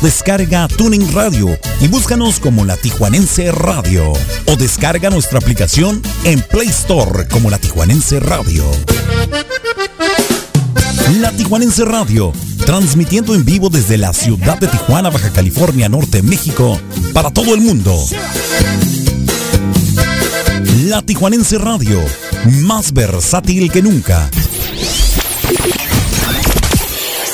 [0.02, 4.14] Descarga Tuning Radio y búscanos como La Tijuanense Radio.
[4.48, 8.64] O descarga nuestra aplicación en Play Store como La Tijuanense Radio.
[11.14, 12.34] La Tijuanense Radio,
[12.65, 16.80] transmitiendo en vivo desde la ciudad de Tijuana, Baja California, Norte, México,
[17.14, 17.95] para todo el mundo.
[20.88, 22.02] La Tijuanense Radio,
[22.61, 24.30] más versátil que nunca.